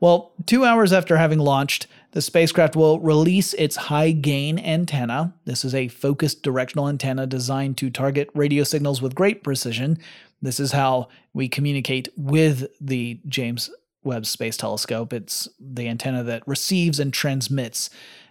[0.00, 5.34] Well, two hours after having launched, the spacecraft will release its high gain antenna.
[5.44, 9.98] This is a focused directional antenna designed to target radio signals with great precision.
[10.40, 13.70] This is how we communicate with the James
[14.04, 15.12] Webb Space Telescope.
[15.12, 17.90] It's the antenna that receives and transmits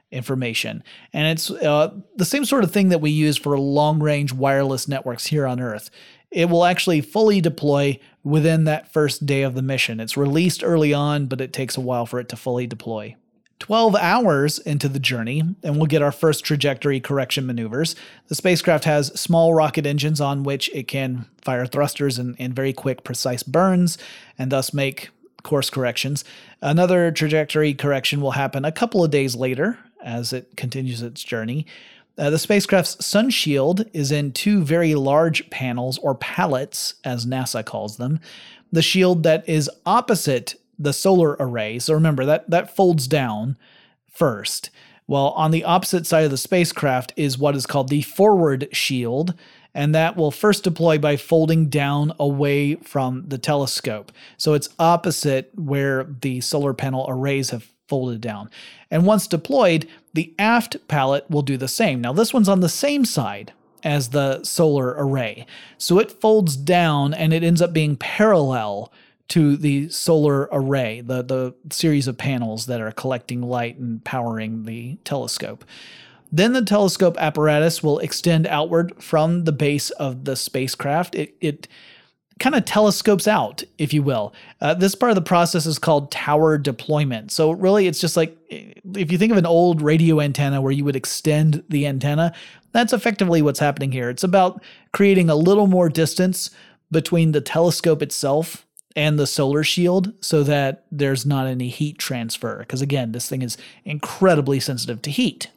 [0.09, 0.83] information.
[1.11, 4.87] And it's uh, the same sort of thing that we use for long range wireless
[4.87, 5.89] networks here on Earth
[6.31, 9.99] it will actually fully deploy within that first day of the mission.
[9.99, 13.15] It's released early on, but it takes a while for it to fully deploy.
[13.59, 17.95] 12 hours into the journey, and we'll get our first trajectory correction maneuvers.
[18.27, 22.71] The spacecraft has small rocket engines on which it can fire thrusters and, and very
[22.71, 23.97] quick, precise burns,
[24.37, 25.09] and thus make
[25.41, 26.23] course corrections.
[26.61, 31.65] Another trajectory correction will happen a couple of days later as it continues its journey.
[32.17, 37.63] Uh, the spacecraft's sun shield is in two very large panels, or pallets, as NASA
[37.63, 38.19] calls them.
[38.71, 43.57] The shield that is opposite the solar array, so remember that that folds down
[44.11, 44.69] first.
[45.07, 49.33] Well, on the opposite side of the spacecraft is what is called the forward shield,
[49.73, 54.11] and that will first deploy by folding down away from the telescope.
[54.35, 58.49] So it's opposite where the solar panel arrays have folded down.
[58.91, 62.01] And once deployed, the aft pallet will do the same.
[62.01, 65.45] Now, this one's on the same side as the solar array.
[65.77, 68.91] So it folds down and it ends up being parallel
[69.29, 74.63] to the solar array, the, the series of panels that are collecting light and powering
[74.63, 75.65] the telescope.
[76.31, 81.15] Then the telescope apparatus will extend outward from the base of the spacecraft.
[81.15, 81.67] It, it
[82.39, 84.33] kind of telescopes out, if you will.
[84.61, 87.31] Uh, this part of the process is called tower deployment.
[87.31, 90.85] So, really, it's just like if you think of an old radio antenna where you
[90.85, 92.33] would extend the antenna,
[92.71, 94.09] that's effectively what's happening here.
[94.09, 94.61] It's about
[94.93, 96.51] creating a little more distance
[96.91, 98.65] between the telescope itself
[98.95, 102.59] and the solar shield so that there's not any heat transfer.
[102.59, 105.49] Because, again, this thing is incredibly sensitive to heat.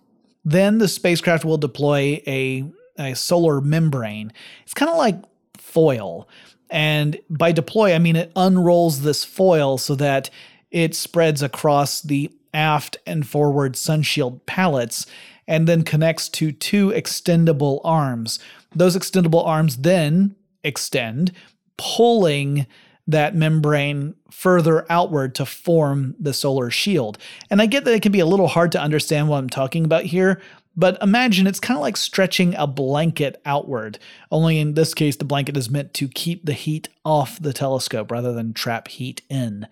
[0.45, 2.65] Then the spacecraft will deploy a,
[2.99, 4.33] a solar membrane.
[4.63, 5.17] It's kind of like
[5.57, 6.29] foil.
[6.71, 10.31] And by deploy, I mean it unrolls this foil so that
[10.71, 15.07] it spreads across the aft and forward sunshield pallets
[15.47, 18.39] and then connects to two extendable arms.
[18.75, 21.33] Those extendable arms then extend,
[21.77, 22.67] pulling
[23.07, 27.19] that membrane further outward to form the solar shield.
[27.51, 29.85] And I get that it can be a little hard to understand what I'm talking
[29.85, 30.41] about here,
[30.77, 33.99] but imagine it's kind of like stretching a blanket outward,
[34.31, 38.11] only in this case, the blanket is meant to keep the heat off the telescope
[38.11, 39.67] rather than trap heat in.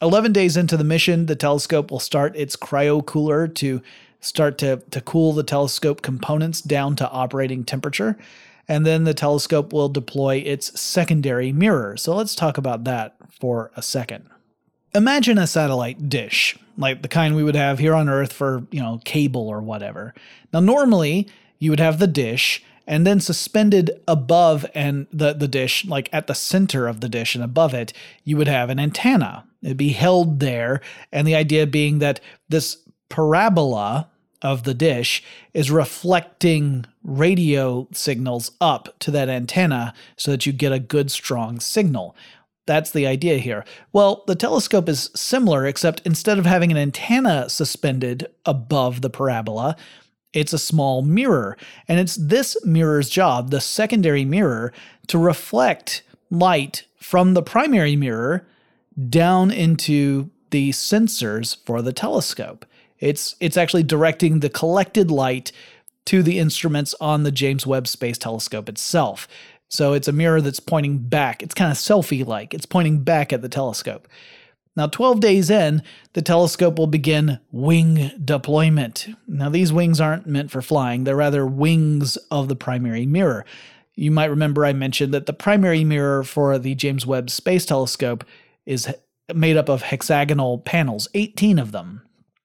[0.00, 3.80] 11 days into the mission, the telescope will start its cryo cooler to
[4.20, 8.16] start to, to cool the telescope components down to operating temperature.
[8.66, 11.96] And then the telescope will deploy its secondary mirror.
[11.98, 14.28] So let's talk about that for a second.
[14.94, 18.80] Imagine a satellite dish, like the kind we would have here on Earth for, you
[18.80, 20.14] know, cable or whatever.
[20.52, 21.28] Now, normally
[21.58, 26.26] you would have the dish, and then suspended above and the, the dish, like at
[26.26, 27.92] the center of the dish and above it,
[28.24, 29.44] you would have an antenna.
[29.62, 30.80] It'd be held there,
[31.10, 32.78] and the idea being that this
[33.08, 34.08] parabola
[34.42, 35.22] of the dish
[35.54, 41.58] is reflecting radio signals up to that antenna so that you get a good strong
[41.60, 42.14] signal.
[42.66, 43.64] That's the idea here.
[43.92, 49.76] Well, the telescope is similar, except instead of having an antenna suspended above the parabola,
[50.32, 51.56] it's a small mirror.
[51.88, 54.72] And it's this mirror's job, the secondary mirror,
[55.08, 58.46] to reflect light from the primary mirror
[59.08, 62.64] down into the sensors for the telescope.
[62.98, 65.52] It's, it's actually directing the collected light
[66.06, 69.26] to the instruments on the James Webb Space Telescope itself.
[69.74, 71.42] So it's a mirror that's pointing back.
[71.42, 72.54] It's kind of selfie like.
[72.54, 74.06] It's pointing back at the telescope.
[74.76, 79.08] Now, 12 days in, the telescope will begin wing deployment.
[79.26, 83.44] Now, these wings aren't meant for flying, they're rather wings of the primary mirror.
[83.96, 88.24] You might remember I mentioned that the primary mirror for the James Webb Space Telescope
[88.66, 88.94] is
[89.34, 92.02] made up of hexagonal panels, 18 of them.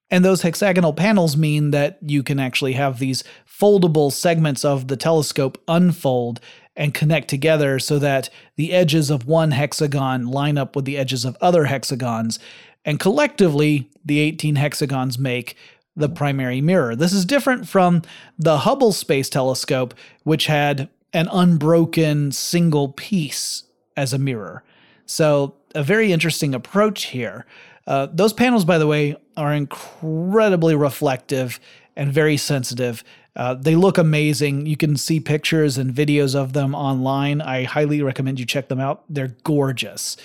[0.10, 4.98] And those hexagonal panels mean that you can actually have these foldable segments of the
[4.98, 6.40] telescope unfold
[6.80, 11.26] and connect together so that the edges of one hexagon line up with the edges
[11.26, 12.40] of other hexagons.
[12.86, 15.58] And collectively, the 18 hexagons make
[15.98, 16.96] the primary mirror.
[16.96, 18.02] This is different from
[18.38, 23.64] the Hubble Space Telescope, which had an unbroken single piece
[23.98, 24.64] as a mirror.
[25.06, 27.46] So, a very interesting approach here.
[27.86, 31.60] Uh, those panels, by the way, are incredibly reflective
[31.96, 33.04] and very sensitive.
[33.40, 34.66] Uh, they look amazing.
[34.66, 37.40] You can see pictures and videos of them online.
[37.40, 39.06] I highly recommend you check them out.
[39.08, 40.18] They're gorgeous.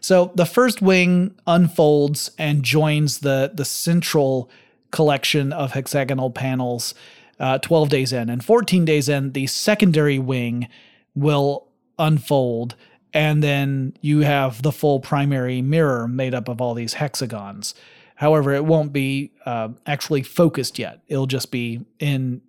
[0.00, 4.48] So the first wing unfolds and joins the the central
[4.90, 6.94] collection of hexagonal panels
[7.38, 8.30] uh, 12 days in.
[8.30, 10.68] And 14 days in, the secondary wing
[11.14, 11.68] will
[11.98, 12.74] unfold.
[13.12, 17.74] And then you have the full primary mirror made up of all these hexagons.
[18.14, 21.00] However, it won't be uh, actually focused yet.
[21.08, 22.40] It'll just be in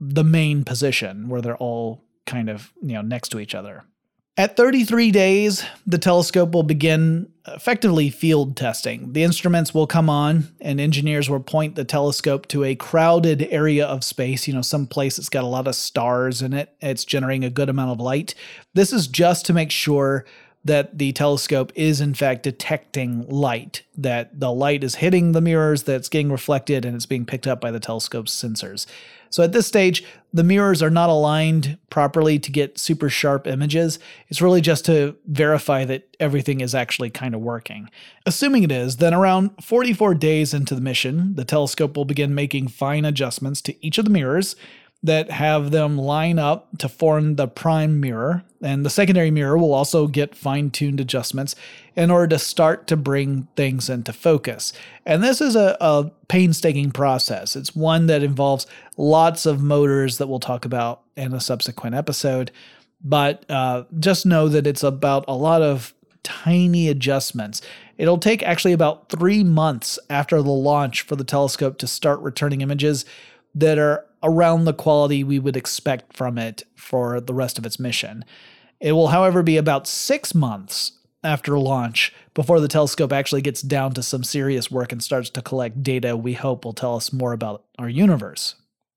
[0.00, 3.84] the main position where they're all kind of you know next to each other.
[4.36, 9.12] At 33 days, the telescope will begin effectively field testing.
[9.12, 13.84] The instruments will come on, and engineers will point the telescope to a crowded area
[13.84, 16.72] of space, you know, some place that's got a lot of stars in it.
[16.80, 18.36] It's generating a good amount of light.
[18.74, 20.24] This is just to make sure
[20.64, 25.82] that the telescope is in fact detecting light, that the light is hitting the mirrors,
[25.82, 28.86] that's getting reflected, and it's being picked up by the telescope's sensors.
[29.30, 33.98] So at this stage, the mirrors are not aligned properly to get super sharp images.
[34.28, 37.88] It's really just to verify that everything is actually kind of working.
[38.26, 42.68] Assuming it is, then around 44 days into the mission, the telescope will begin making
[42.68, 44.54] fine adjustments to each of the mirrors
[45.02, 48.44] that have them line up to form the prime mirror.
[48.60, 51.54] And the secondary mirror will also get fine tuned adjustments
[51.94, 54.72] in order to start to bring things into focus.
[55.06, 57.56] And this is a, a, painstaking process.
[57.56, 58.66] It's one that involves
[58.98, 62.50] lots of motors that we'll talk about in a subsequent episode.
[63.02, 67.62] But uh, just know that it's about a lot of tiny adjustments.
[67.96, 72.60] It'll take actually about three months after the launch for the telescope to start returning
[72.60, 73.04] images
[73.54, 77.78] that are around the quality we would expect from it for the rest of its
[77.78, 78.24] mission.
[78.80, 80.92] It will, however, be about six months
[81.24, 85.42] after launch before the telescope actually gets down to some serious work and starts to
[85.42, 88.54] collect data we hope will tell us more about our universe.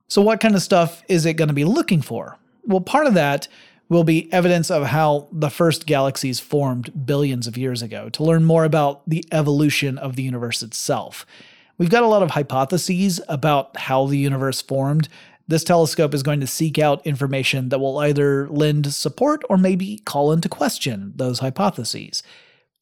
[0.07, 2.37] So, what kind of stuff is it going to be looking for?
[2.63, 3.47] Well, part of that
[3.89, 8.43] will be evidence of how the first galaxies formed billions of years ago to learn
[8.45, 11.25] more about the evolution of the universe itself.
[11.81, 15.09] We've got a lot of hypotheses about how the universe formed.
[15.47, 19.97] This telescope is going to seek out information that will either lend support or maybe
[20.05, 22.21] call into question those hypotheses.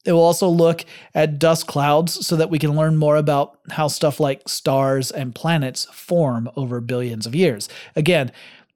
[0.03, 0.83] It will also look
[1.15, 5.33] at dust clouds so that we can learn more about how stuff like stars and
[5.33, 7.69] planets form over billions of years.
[7.95, 8.33] Again,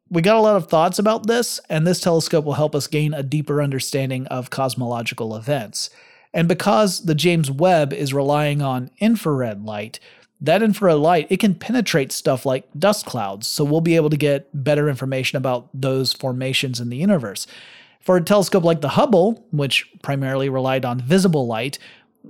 [0.09, 3.13] we got a lot of thoughts about this, and this telescope will help us gain
[3.13, 5.89] a deeper understanding of cosmological events.
[6.33, 9.99] And because the James Webb is relying on infrared light,
[10.41, 13.47] that infrared light it can penetrate stuff like dust clouds.
[13.47, 17.47] So we'll be able to get better information about those formations in the universe.
[18.01, 21.79] For a telescope like the hubble which primarily relied on visible light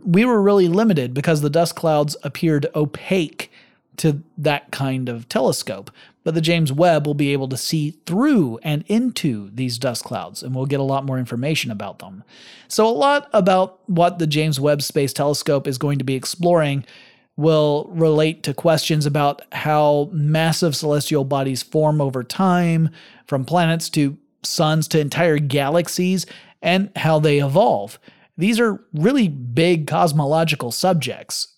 [0.04, 3.52] we were really limited because the dust clouds appeared opaque
[3.98, 5.92] to that kind of telescope
[6.24, 10.42] but the James Webb will be able to see through and into these dust clouds,
[10.42, 12.24] and we'll get a lot more information about them.
[12.68, 16.86] So, a lot about what the James Webb Space Telescope is going to be exploring
[17.36, 22.90] will relate to questions about how massive celestial bodies form over time,
[23.28, 26.26] from planets to suns to entire galaxies,
[26.62, 28.00] and how they evolve.
[28.38, 31.53] These are really big cosmological subjects,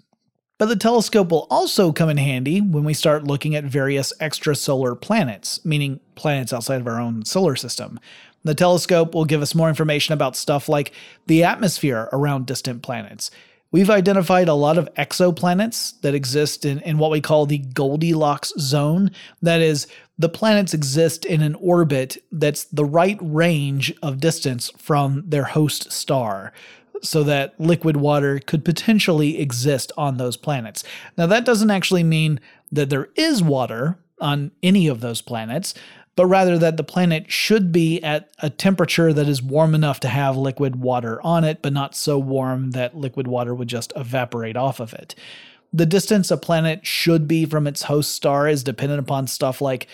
[0.57, 4.99] but the telescope will also come in handy when we start looking at various extrasolar
[4.99, 7.99] planets, meaning planets outside of our own solar system.
[8.43, 10.93] The telescope will give us more information about stuff like
[11.25, 13.31] the atmosphere around distant planets.
[13.71, 18.53] We've identified a lot of exoplanets that exist in, in what we call the Goldilocks
[18.57, 19.11] zone.
[19.41, 19.87] That is,
[20.17, 25.91] the planets exist in an orbit that's the right range of distance from their host
[25.91, 26.53] star
[27.01, 30.83] so that liquid water could potentially exist on those planets.
[31.17, 32.39] Now, that doesn't actually mean
[32.71, 35.73] that there is water on any of those planets,
[36.15, 40.07] but rather that the planet should be at a temperature that is warm enough to
[40.07, 44.55] have liquid water on it, but not so warm that liquid water would just evaporate
[44.55, 45.15] off of it.
[45.73, 49.87] The distance a planet should be from its host star is dependent upon stuff like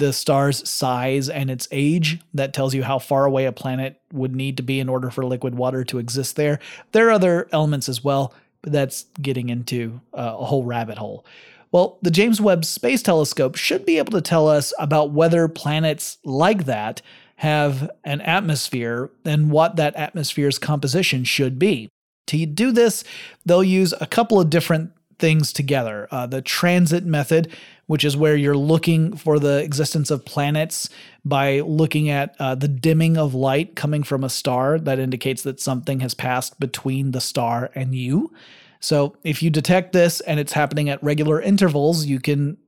[0.00, 2.18] the star's size and its age.
[2.34, 5.24] That tells you how far away a planet would need to be in order for
[5.24, 6.58] liquid water to exist there.
[6.92, 11.24] There are other elements as well, but that's getting into uh, a whole rabbit hole.
[11.72, 16.18] Well, the James Webb Space Telescope should be able to tell us about whether planets
[16.24, 17.00] like that
[17.36, 21.88] have an atmosphere and what that atmosphere's composition should be.
[22.26, 23.04] To do this,
[23.46, 26.08] they'll use a couple of different things together.
[26.10, 27.54] Uh, the transit method,
[27.90, 30.88] which is where you're looking for the existence of planets
[31.24, 35.58] by looking at uh, the dimming of light coming from a star that indicates that
[35.58, 38.32] something has passed between the star and you.
[38.78, 42.58] So if you detect this and it's happening at regular intervals, you can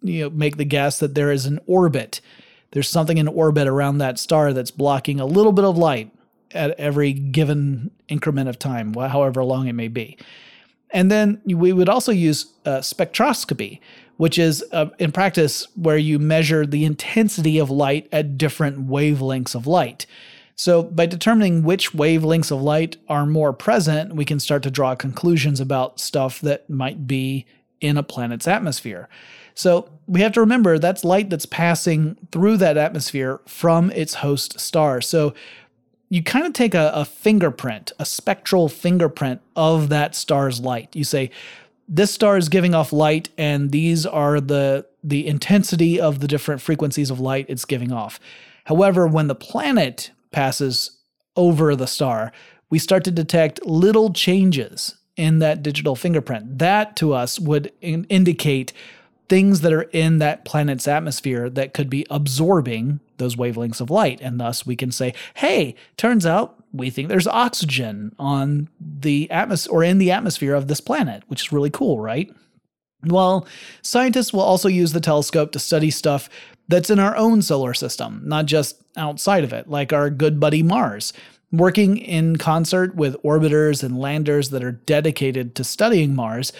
[0.00, 2.22] you know make the guess that there is an orbit.
[2.70, 6.10] There's something in orbit around that star that's blocking a little bit of light
[6.52, 10.16] at every given increment of time, however long it may be.
[10.92, 13.80] And then we would also use uh, spectroscopy,
[14.16, 19.54] which is uh, in practice where you measure the intensity of light at different wavelengths
[19.54, 20.06] of light.
[20.54, 24.94] So, by determining which wavelengths of light are more present, we can start to draw
[24.94, 27.46] conclusions about stuff that might be
[27.80, 29.08] in a planet's atmosphere.
[29.54, 34.60] So, we have to remember that's light that's passing through that atmosphere from its host
[34.60, 35.00] star.
[35.00, 35.34] So,
[36.10, 40.94] you kind of take a, a, fingerprint, a spectral fingerprint of that star's light.
[40.94, 41.30] You say,
[41.94, 46.62] this star is giving off light, and these are the the intensity of the different
[46.62, 48.18] frequencies of light it's giving off.
[48.64, 50.92] However, when the planet passes
[51.36, 52.32] over the star,
[52.70, 56.58] we start to detect little changes in that digital fingerprint.
[56.58, 58.72] That to us would in- indicate
[59.28, 64.20] things that are in that planet's atmosphere that could be absorbing those wavelengths of light.
[64.22, 69.72] And thus we can say, hey, turns out we think there's oxygen on the atmosphere
[69.72, 72.34] or in the atmosphere of this planet, which is really cool, right?
[73.04, 73.46] Well,
[73.82, 76.30] scientists will also use the telescope to study stuff
[76.68, 80.62] that's in our own solar system, not just outside of it, like our good buddy
[80.62, 81.12] Mars.
[81.50, 86.52] Working in concert with orbiters and landers that are dedicated to studying Mars,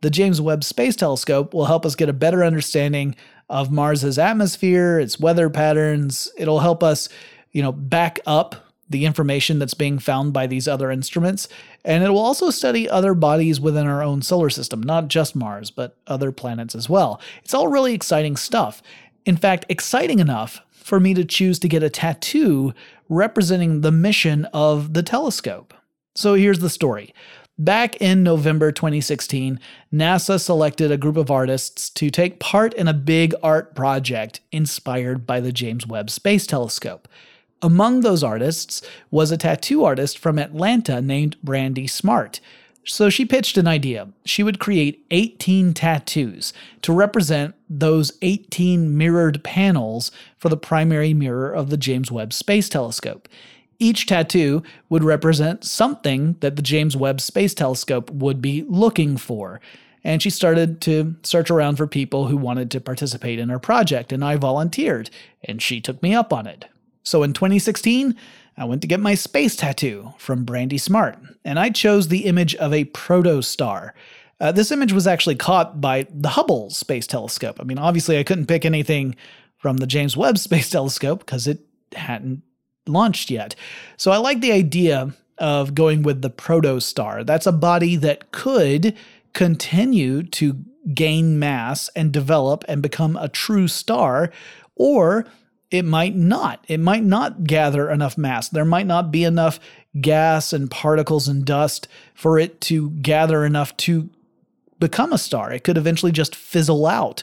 [0.00, 3.14] the James Webb Space Telescope will help us get a better understanding
[3.48, 6.32] of Mars's atmosphere, its weather patterns.
[6.36, 7.08] It'll help us,
[7.52, 11.48] you know, back up the information that's being found by these other instruments,
[11.84, 15.70] and it will also study other bodies within our own solar system, not just Mars,
[15.70, 17.20] but other planets as well.
[17.42, 18.82] It's all really exciting stuff.
[19.24, 22.74] In fact, exciting enough for me to choose to get a tattoo
[23.08, 25.72] representing the mission of the telescope.
[26.14, 27.14] So here's the story.
[27.58, 29.60] Back in November 2016,
[29.92, 35.26] NASA selected a group of artists to take part in a big art project inspired
[35.26, 37.06] by the James Webb Space Telescope.
[37.62, 38.80] Among those artists
[39.10, 42.40] was a tattoo artist from Atlanta named Brandy Smart.
[42.84, 44.08] So she pitched an idea.
[44.24, 51.52] She would create 18 tattoos to represent those 18 mirrored panels for the primary mirror
[51.52, 53.28] of the James Webb Space Telescope.
[53.78, 59.60] Each tattoo would represent something that the James Webb Space Telescope would be looking for.
[60.02, 64.12] And she started to search around for people who wanted to participate in her project,
[64.12, 65.10] and I volunteered,
[65.44, 66.64] and she took me up on it.
[67.02, 68.14] So in 2016,
[68.56, 72.54] I went to get my space tattoo from Brandy Smart, and I chose the image
[72.56, 73.92] of a protostar.
[74.40, 77.58] Uh, this image was actually caught by the Hubble Space Telescope.
[77.60, 79.16] I mean, obviously, I couldn't pick anything
[79.56, 81.60] from the James Webb Space Telescope because it
[81.94, 82.42] hadn't
[82.86, 83.54] launched yet.
[83.96, 87.24] So I like the idea of going with the protostar.
[87.24, 88.94] That's a body that could
[89.32, 94.30] continue to gain mass and develop and become a true star,
[94.76, 95.26] or
[95.70, 96.64] it might not.
[96.68, 98.48] It might not gather enough mass.
[98.48, 99.60] There might not be enough
[100.00, 104.10] gas and particles and dust for it to gather enough to
[104.78, 105.52] become a star.
[105.52, 107.22] It could eventually just fizzle out.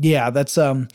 [0.01, 0.89] Yeah, that's um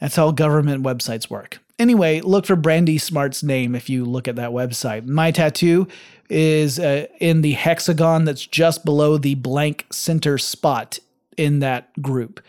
[0.00, 1.60] that's how government websites work.
[1.78, 5.06] Anyway, look for Brandy Smart's name if you look at that website.
[5.06, 5.88] My tattoo
[6.28, 10.98] is uh, in the hexagon that's just below the blank center spot
[11.36, 12.40] in that group.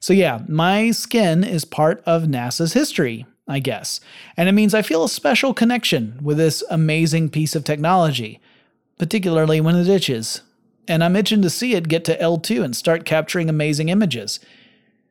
[0.00, 4.00] So, yeah, my skin is part of NASA's history, I guess.
[4.36, 8.40] And it means I feel a special connection with this amazing piece of technology,
[8.98, 10.42] particularly when it itches.
[10.88, 14.40] And I'm itching to see it get to L2 and start capturing amazing images.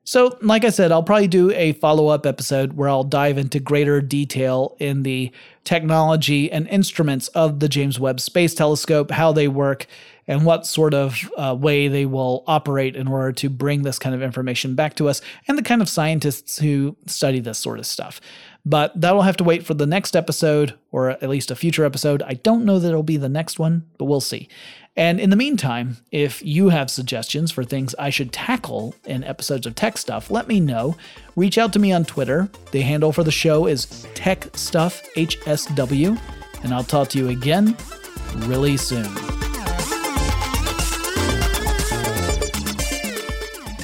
[0.08, 3.60] So, like I said, I'll probably do a follow up episode where I'll dive into
[3.60, 5.32] greater detail in the
[5.64, 9.88] technology and instruments of the James Webb Space Telescope, how they work,
[10.28, 14.16] and what sort of uh, way they will operate in order to bring this kind
[14.16, 17.86] of information back to us, and the kind of scientists who study this sort of
[17.86, 18.20] stuff.
[18.66, 22.24] But that'll have to wait for the next episode, or at least a future episode.
[22.24, 24.50] I don't know that it'll be the next one, but we'll see.
[24.98, 29.68] And in the meantime, if you have suggestions for things I should tackle in episodes
[29.68, 30.96] of Tech Stuff, let me know.
[31.36, 32.50] Reach out to me on Twitter.
[32.72, 36.20] The handle for the show is Tech Stuff HSW,
[36.64, 37.76] and I'll talk to you again
[38.48, 39.45] really soon.